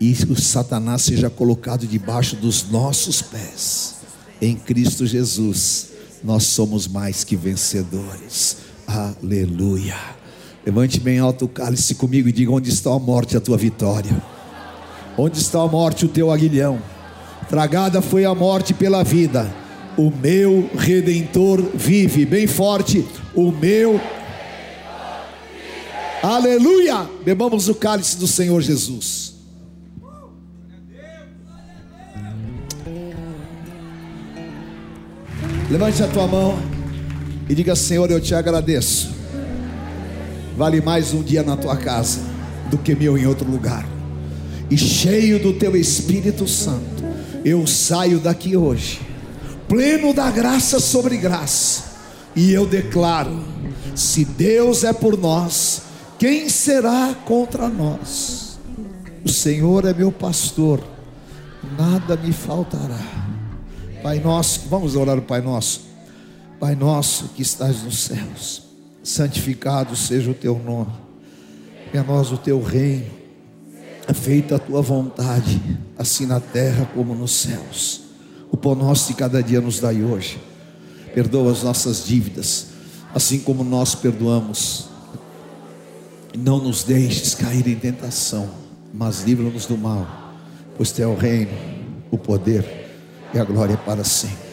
e 0.00 0.12
o 0.28 0.36
Satanás 0.36 1.02
seja 1.02 1.30
colocado 1.30 1.86
debaixo 1.86 2.36
dos 2.36 2.68
nossos 2.68 3.22
pés. 3.22 3.96
Em 4.40 4.54
Cristo 4.54 5.06
Jesus, 5.06 5.90
nós 6.22 6.44
somos 6.44 6.86
mais 6.86 7.24
que 7.24 7.34
vencedores. 7.34 8.58
Aleluia. 8.86 9.96
Levante 10.64 11.00
bem 11.00 11.18
alto 11.18 11.46
o 11.46 11.48
cálice 11.48 11.94
comigo 11.94 12.28
e 12.28 12.32
diga: 12.32 12.50
onde 12.50 12.70
está 12.70 12.92
a 12.92 12.98
morte, 12.98 13.36
a 13.36 13.40
tua 13.40 13.56
vitória? 13.56 14.22
Onde 15.16 15.38
está 15.38 15.62
a 15.62 15.68
morte, 15.68 16.04
o 16.04 16.08
teu 16.08 16.30
aguilhão? 16.30 16.78
Tragada 17.48 18.02
foi 18.02 18.24
a 18.24 18.34
morte 18.34 18.74
pela 18.74 19.02
vida. 19.02 19.50
O 19.96 20.10
meu 20.10 20.68
redentor 20.76 21.62
vive, 21.74 22.26
bem 22.26 22.46
forte. 22.46 23.04
O 23.34 23.50
meu 23.50 24.00
Aleluia! 26.22 27.08
Bebamos 27.24 27.68
o 27.68 27.74
cálice 27.74 28.16
do 28.16 28.26
Senhor 28.26 28.60
Jesus. 28.60 29.34
Levante 35.70 36.02
a 36.02 36.08
tua 36.08 36.26
mão 36.26 36.58
e 37.48 37.54
diga: 37.54 37.76
Senhor, 37.76 38.10
eu 38.10 38.20
te 38.20 38.34
agradeço. 38.34 39.14
Vale 40.56 40.80
mais 40.80 41.12
um 41.12 41.22
dia 41.22 41.44
na 41.44 41.56
tua 41.56 41.76
casa 41.76 42.20
do 42.70 42.78
que 42.78 42.94
mil 42.94 43.16
em 43.16 43.26
outro 43.26 43.48
lugar. 43.48 43.86
E 44.68 44.76
cheio 44.76 45.38
do 45.38 45.52
teu 45.52 45.76
Espírito 45.76 46.48
Santo, 46.48 47.04
eu 47.44 47.66
saio 47.68 48.18
daqui 48.18 48.56
hoje, 48.56 49.00
pleno 49.68 50.12
da 50.12 50.30
graça 50.30 50.80
sobre 50.80 51.16
graça, 51.16 51.84
e 52.34 52.52
eu 52.52 52.66
declaro: 52.66 53.44
se 53.94 54.24
Deus 54.24 54.84
é 54.84 54.92
por 54.92 55.18
nós, 55.18 55.82
quem 56.18 56.48
será 56.48 57.14
contra 57.24 57.68
nós? 57.68 58.58
O 59.24 59.28
Senhor 59.28 59.84
é 59.84 59.92
meu 59.92 60.12
pastor, 60.12 60.82
nada 61.78 62.16
me 62.16 62.32
faltará. 62.32 63.00
Pai 64.02 64.20
nosso, 64.20 64.68
vamos 64.68 64.94
orar 64.94 65.18
o 65.18 65.22
Pai 65.22 65.40
nosso. 65.40 65.86
Pai 66.60 66.74
nosso 66.74 67.30
que 67.34 67.42
estás 67.42 67.82
nos 67.82 67.98
céus, 67.98 68.62
santificado 69.02 69.94
seja 69.96 70.30
o 70.30 70.34
teu 70.34 70.58
nome. 70.58 70.92
E 71.92 71.98
a 71.98 72.02
nós 72.02 72.32
o 72.32 72.38
teu 72.38 72.62
reino. 72.62 73.10
É 74.08 74.14
feita 74.14 74.54
a 74.54 74.58
tua 74.58 74.80
vontade, 74.80 75.60
assim 75.98 76.26
na 76.26 76.38
terra 76.38 76.88
como 76.94 77.12
nos 77.12 77.32
céus. 77.32 78.05
O 78.50 78.56
pão 78.56 78.74
nosso 78.74 79.08
de 79.08 79.14
cada 79.14 79.42
dia 79.42 79.60
nos 79.60 79.80
dai 79.80 80.02
hoje. 80.02 80.38
Perdoa 81.14 81.52
as 81.52 81.62
nossas 81.62 82.04
dívidas, 82.04 82.66
assim 83.14 83.38
como 83.38 83.64
nós 83.64 83.94
perdoamos. 83.94 84.88
Não 86.36 86.58
nos 86.62 86.84
deixes 86.84 87.34
cair 87.34 87.66
em 87.66 87.76
tentação, 87.76 88.50
mas 88.92 89.22
livra-nos 89.22 89.66
do 89.66 89.78
mal, 89.78 90.34
pois 90.76 90.92
teu 90.92 91.10
é 91.10 91.12
o 91.12 91.16
reino, 91.16 91.52
o 92.10 92.18
poder 92.18 92.90
e 93.32 93.38
a 93.38 93.44
glória 93.44 93.76
para 93.76 94.04
sempre. 94.04 94.46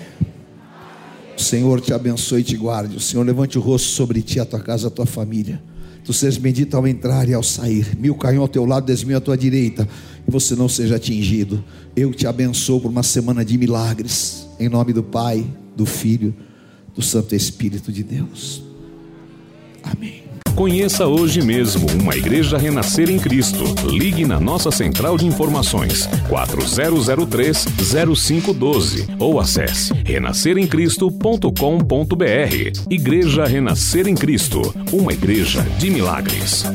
O 1.37 1.41
Senhor 1.41 1.81
te 1.81 1.93
abençoe 1.93 2.41
e 2.41 2.43
te 2.43 2.55
guarde. 2.55 2.95
O 2.95 2.99
Senhor 2.99 3.25
levante 3.25 3.57
o 3.57 3.61
rosto 3.61 3.89
sobre 3.89 4.21
ti, 4.21 4.39
a 4.39 4.45
tua 4.45 4.59
casa, 4.59 4.87
a 4.87 4.91
tua 4.91 5.05
família. 5.05 5.61
Tu 6.05 6.13
sejas 6.13 6.37
bendito 6.37 6.75
ao 6.75 6.87
entrar 6.87 7.27
e 7.27 7.33
ao 7.33 7.43
sair. 7.43 7.97
Mil 7.97 8.15
caiam 8.15 8.41
ao 8.41 8.47
teu 8.47 8.65
lado, 8.65 8.85
dez 8.85 9.03
mil 9.03 9.17
à 9.17 9.21
tua 9.21 9.37
direita. 9.37 9.87
E 10.27 10.31
você 10.31 10.55
não 10.55 10.69
seja 10.69 10.95
atingido. 10.95 11.63
Eu 11.95 12.13
te 12.13 12.25
abençoo 12.25 12.81
por 12.81 12.89
uma 12.89 13.03
semana 13.03 13.43
de 13.43 13.57
milagres. 13.57 14.47
Em 14.59 14.69
nome 14.69 14.93
do 14.93 15.03
Pai, 15.03 15.45
do 15.75 15.85
Filho, 15.85 16.33
do 16.95 17.01
Santo 17.01 17.35
Espírito 17.35 17.91
de 17.91 18.03
Deus. 18.03 18.63
Amém. 19.83 20.23
Conheça 20.55 21.07
hoje 21.07 21.41
mesmo 21.41 21.87
uma 21.99 22.15
igreja 22.15 22.59
renascer 22.59 23.09
em 23.09 23.17
Cristo. 23.17 23.63
Ligue 23.87 24.23
na 24.23 24.39
nossa 24.39 24.69
central 24.69 25.17
de 25.17 25.25
informações 25.25 26.07
4003 26.29 27.65
0512 28.05 29.07
ou 29.17 29.39
acesse 29.39 29.91
renasceremcristo.com.br. 30.05 32.89
Igreja 32.89 33.45
Renascer 33.45 34.07
em 34.07 34.13
Cristo, 34.13 34.61
uma 34.91 35.11
igreja 35.11 35.63
de 35.79 35.89
milagres. 35.89 36.65